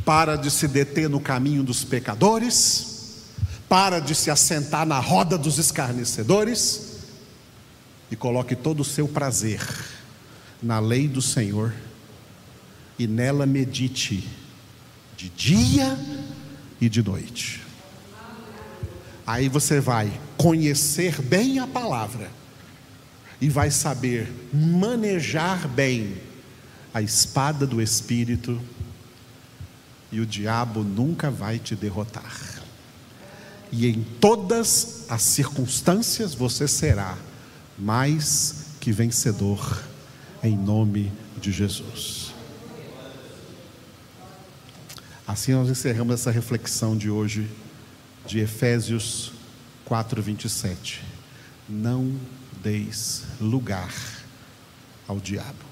para 0.05 0.35
de 0.35 0.51
se 0.51 0.67
deter 0.67 1.09
no 1.09 1.21
caminho 1.21 1.63
dos 1.63 1.85
pecadores, 1.85 2.92
para 3.73 4.01
de 4.01 4.15
se 4.15 4.31
assentar 4.31 4.85
na 4.85 4.99
roda 4.99 5.39
dos 5.39 5.57
escarnecedores, 5.57 6.99
e 8.11 8.15
coloque 8.15 8.55
todo 8.55 8.81
o 8.81 8.85
seu 8.85 9.09
prazer 9.09 9.67
na 10.63 10.79
lei 10.79 11.09
do 11.09 11.23
Senhor 11.23 11.73
e 12.99 13.07
nela 13.07 13.47
medite 13.47 14.29
de 15.17 15.31
dia 15.31 15.99
e 16.79 16.87
de 16.87 17.03
noite. 17.03 17.63
Aí 19.27 19.49
você 19.49 19.81
vai 19.81 20.21
conhecer 20.37 21.23
bem 21.23 21.59
a 21.59 21.67
palavra 21.67 22.31
e 23.41 23.49
vai 23.49 23.71
saber 23.71 24.31
manejar 24.53 25.67
bem 25.67 26.19
a 26.93 27.01
espada 27.01 27.67
do 27.67 27.81
Espírito, 27.81 28.61
e 30.13 30.21
o 30.21 30.27
diabo 30.27 30.83
nunca 30.83 31.31
vai 31.31 31.59
te 31.59 31.75
derrotar. 31.75 32.62
E 33.73 33.87
em 33.87 34.05
todas 34.21 35.07
as 35.09 35.23
circunstâncias 35.23 36.35
você 36.35 36.69
será 36.69 37.17
mais 37.79 38.67
que 38.79 38.93
vencedor, 38.93 39.83
em 40.43 40.57
nome 40.57 41.11
de 41.41 41.51
Jesus. 41.51 42.35
Assim 45.27 45.53
nós 45.53 45.71
encerramos 45.71 46.15
essa 46.15 46.31
reflexão 46.31 46.95
de 46.95 47.09
hoje, 47.09 47.49
de 48.27 48.41
Efésios 48.41 49.33
4, 49.87 50.21
27. 50.21 51.03
Não 51.67 52.15
deis 52.63 53.25
lugar 53.41 53.93
ao 55.09 55.19
diabo. 55.19 55.65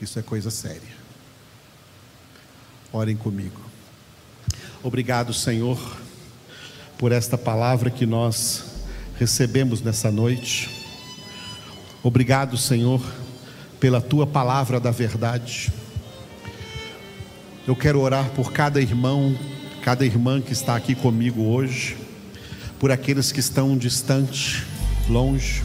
Isso 0.00 0.18
é 0.18 0.22
coisa 0.22 0.50
séria. 0.50 0.94
Orem 2.92 3.16
comigo. 3.16 3.60
Obrigado, 4.84 5.32
Senhor, 5.32 5.80
por 6.98 7.10
esta 7.10 7.38
palavra 7.38 7.88
que 7.88 8.04
nós 8.04 8.64
recebemos 9.18 9.80
nessa 9.80 10.10
noite. 10.10 10.68
Obrigado, 12.02 12.58
Senhor, 12.58 13.00
pela 13.80 13.98
tua 13.98 14.26
palavra 14.26 14.78
da 14.78 14.90
verdade. 14.90 15.72
Eu 17.66 17.74
quero 17.74 17.98
orar 17.98 18.28
por 18.32 18.52
cada 18.52 18.78
irmão, 18.78 19.34
cada 19.80 20.04
irmã 20.04 20.42
que 20.42 20.52
está 20.52 20.76
aqui 20.76 20.94
comigo 20.94 21.44
hoje, 21.44 21.96
por 22.78 22.92
aqueles 22.92 23.32
que 23.32 23.40
estão 23.40 23.78
distantes, 23.78 24.64
longe. 25.08 25.62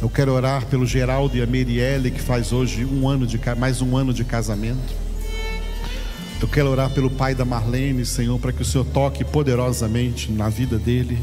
Eu 0.00 0.08
quero 0.08 0.32
orar 0.32 0.64
pelo 0.64 0.86
Geraldo 0.86 1.36
e 1.36 1.42
a 1.42 1.46
Merielle, 1.46 2.10
que 2.10 2.22
faz 2.22 2.50
hoje 2.50 2.86
um 2.86 3.06
ano 3.06 3.26
de, 3.26 3.38
mais 3.58 3.82
um 3.82 3.94
ano 3.94 4.14
de 4.14 4.24
casamento. 4.24 5.07
Eu 6.40 6.46
quero 6.46 6.70
orar 6.70 6.88
pelo 6.90 7.10
pai 7.10 7.34
da 7.34 7.44
Marlene, 7.44 8.06
Senhor, 8.06 8.38
para 8.38 8.52
que 8.52 8.62
o 8.62 8.64
Senhor 8.64 8.84
toque 8.84 9.24
poderosamente 9.24 10.30
na 10.30 10.48
vida 10.48 10.78
dele, 10.78 11.18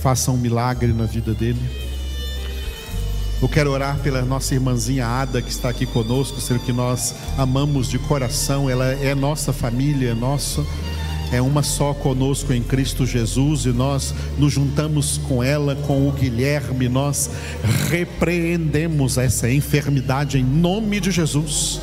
faça 0.00 0.30
um 0.30 0.36
milagre 0.36 0.92
na 0.92 1.04
vida 1.04 1.34
dele. 1.34 1.58
Eu 3.42 3.48
quero 3.48 3.72
orar 3.72 3.98
pela 3.98 4.22
nossa 4.22 4.54
irmãzinha 4.54 5.04
Ada 5.04 5.42
que 5.42 5.50
está 5.50 5.68
aqui 5.68 5.84
conosco, 5.84 6.40
Senhor, 6.40 6.62
que 6.62 6.72
nós 6.72 7.12
amamos 7.36 7.88
de 7.88 7.98
coração, 7.98 8.70
ela 8.70 8.86
é 8.92 9.16
nossa 9.16 9.52
família, 9.52 10.14
nossa, 10.14 10.64
é 11.32 11.42
uma 11.42 11.64
só 11.64 11.92
conosco 11.92 12.52
em 12.52 12.62
Cristo 12.62 13.04
Jesus 13.04 13.64
e 13.64 13.70
nós 13.70 14.14
nos 14.38 14.52
juntamos 14.52 15.18
com 15.26 15.42
ela, 15.42 15.74
com 15.74 16.06
o 16.06 16.12
Guilherme, 16.12 16.88
nós 16.88 17.30
repreendemos 17.88 19.18
essa 19.18 19.50
enfermidade 19.50 20.38
em 20.38 20.44
nome 20.44 21.00
de 21.00 21.10
Jesus 21.10 21.80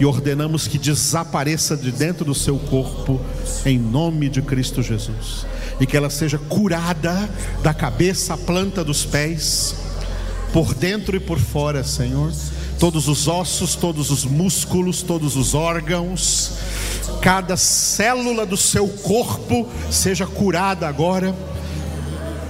e 0.00 0.04
ordenamos 0.06 0.66
que 0.66 0.78
desapareça 0.78 1.76
de 1.76 1.92
dentro 1.92 2.24
do 2.24 2.34
seu 2.34 2.58
corpo 2.58 3.20
em 3.66 3.78
nome 3.78 4.30
de 4.30 4.40
Cristo 4.40 4.82
Jesus 4.82 5.46
e 5.78 5.86
que 5.86 5.94
ela 5.94 6.08
seja 6.08 6.38
curada 6.38 7.28
da 7.62 7.74
cabeça 7.74 8.32
à 8.32 8.36
planta 8.38 8.82
dos 8.82 9.04
pés 9.04 9.76
por 10.54 10.74
dentro 10.74 11.14
e 11.14 11.20
por 11.20 11.38
fora, 11.38 11.84
Senhor. 11.84 12.32
todos 12.78 13.08
os 13.08 13.28
ossos, 13.28 13.74
todos 13.74 14.10
os 14.10 14.24
músculos, 14.24 15.02
todos 15.02 15.36
os 15.36 15.54
órgãos, 15.54 16.52
cada 17.20 17.54
célula 17.54 18.46
do 18.46 18.56
seu 18.56 18.88
corpo 18.88 19.68
seja 19.90 20.26
curada 20.26 20.88
agora. 20.88 21.36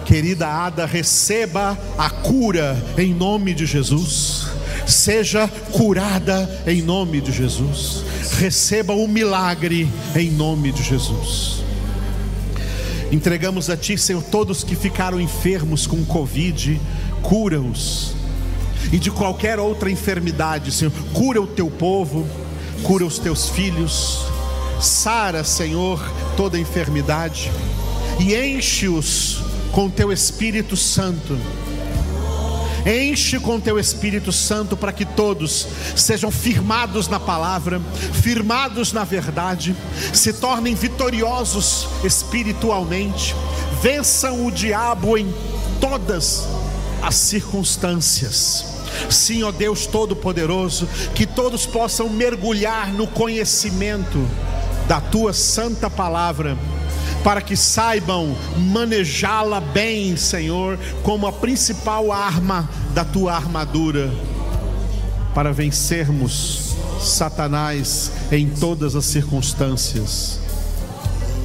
Querida 0.05 0.47
Ada, 0.47 0.87
receba 0.87 1.77
a 1.99 2.09
cura 2.11 2.81
em 2.97 3.13
nome 3.13 3.53
de 3.53 3.67
Jesus. 3.67 4.60
Seja 4.87 5.49
curada 5.73 6.63
em 6.67 6.83
nome 6.83 7.21
de 7.21 7.33
Jesus. 7.33 8.05
Receba 8.39 8.93
o 8.93 9.07
milagre 9.07 9.89
em 10.17 10.31
nome 10.31 10.73
de 10.73 10.83
Jesus. 10.83 11.63
Entregamos 13.13 13.69
a 13.69 13.77
Ti, 13.77 13.99
Senhor, 13.99 14.23
todos 14.23 14.63
que 14.63 14.77
ficaram 14.77 15.21
enfermos 15.21 15.87
com 15.87 16.05
Covid, 16.05 16.81
cura-os. 17.23 18.15
E 18.93 18.99
de 18.99 19.11
qualquer 19.11 19.59
outra 19.59 19.91
enfermidade, 19.91 20.73
Senhor, 20.73 20.93
cura 21.13 21.41
o 21.41 21.47
Teu 21.47 21.71
povo, 21.71 22.27
cura 22.83 23.05
os 23.05 23.19
Teus 23.19 23.49
filhos, 23.49 24.25
sara, 24.81 25.45
Senhor, 25.45 26.01
toda 26.37 26.59
enfermidade 26.59 27.51
e 28.21 28.35
enche-os 28.35 29.39
com 29.73 29.89
Teu 29.89 30.13
Espírito 30.13 30.77
Santo 30.77 31.39
Enche 32.87 33.39
com 33.39 33.61
teu 33.61 33.79
Espírito 33.79 34.33
Santo 34.33 34.77
para 34.77 34.93
que 34.93 35.05
todos 35.05 35.67
sejam 35.95 36.31
firmados 36.31 37.09
na 37.09 37.21
palavra, 37.21 37.81
firmados 38.23 38.93
na 38.93 39.05
verdade, 39.05 39.77
se 40.15 40.33
tornem 40.33 40.75
vitoriosos 40.75 41.89
espiritualmente, 42.03 43.35
vençam 43.83 44.47
o 44.47 44.51
diabo 44.51 45.19
em 45.19 45.33
todas 45.81 46.49
as 47.03 47.15
circunstâncias. 47.17 48.65
Sim, 49.09 49.43
ó 49.43 49.53
Deus 49.53 49.87
Todo-Poderoso, 49.87 50.89
que 51.15 51.27
todos 51.27 51.67
possam 51.67 52.09
mergulhar 52.09 52.93
no 52.93 53.07
conhecimento 53.07 54.27
da 54.89 55.01
tua 55.01 55.33
santa 55.33 55.89
palavra 55.89 56.57
para 57.23 57.43
que 57.43 57.57
saibam 57.57 58.35
manejá-la 58.57 59.61
bem, 59.61 60.17
Senhor, 60.17 60.79
como 61.03 61.27
a 61.27 61.33
principal 61.33 62.13
arma 62.13 62.69
da 62.95 63.05
tua 63.05 63.35
armadura, 63.35 64.11
para 65.35 65.53
vencermos 65.53 66.75
Satanás 67.01 68.13
em 68.33 68.49
todas 68.49 68.95
as 68.95 69.05
circunstâncias. 69.05 70.41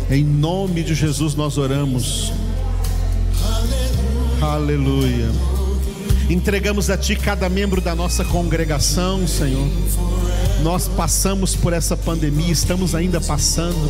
Em 0.10 0.24
nome 0.24 0.84
de 0.84 0.94
Jesus 0.94 1.36
nós 1.36 1.58
oramos. 1.58 2.32
Aleluia. 4.42 5.30
Entregamos 6.30 6.90
a 6.90 6.98
Ti 6.98 7.16
cada 7.16 7.48
membro 7.50 7.80
da 7.80 7.96
nossa 7.96 8.24
congregação, 8.26 9.28
Senhor. 9.28 9.68
Nós 10.64 10.88
passamos 10.88 11.56
por 11.56 11.74
essa 11.74 11.96
pandemia, 11.96 12.52
estamos 12.52 12.96
ainda 12.96 13.22
passando 13.22 13.90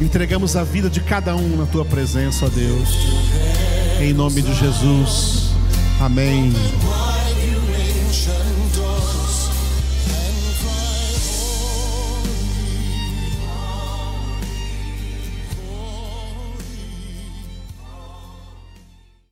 Entregamos 0.00 0.56
a 0.56 0.62
vida 0.62 0.90
de 0.90 1.00
cada 1.00 1.34
um 1.34 1.56
na 1.56 1.66
tua 1.66 1.84
presença, 1.84 2.46
ó 2.46 2.48
Deus. 2.48 2.88
Em 4.00 4.12
nome 4.12 4.42
de 4.42 4.54
Jesus. 4.54 5.50
Amém. 6.00 6.52